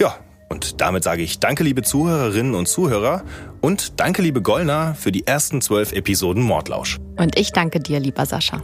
Ja, 0.00 0.16
und 0.48 0.80
damit 0.80 1.04
sage 1.04 1.22
ich 1.22 1.38
danke, 1.38 1.64
liebe 1.64 1.82
Zuhörerinnen 1.82 2.54
und 2.54 2.66
Zuhörer 2.66 3.24
und 3.60 4.00
danke, 4.00 4.22
liebe 4.22 4.42
Gollner, 4.42 4.94
für 4.94 5.12
die 5.12 5.26
ersten 5.26 5.60
zwölf 5.60 5.92
Episoden 5.92 6.42
Mordlausch. 6.42 6.98
Und 7.16 7.38
ich 7.38 7.52
danke 7.52 7.80
dir, 7.80 8.00
lieber 8.00 8.26
Sascha. 8.26 8.62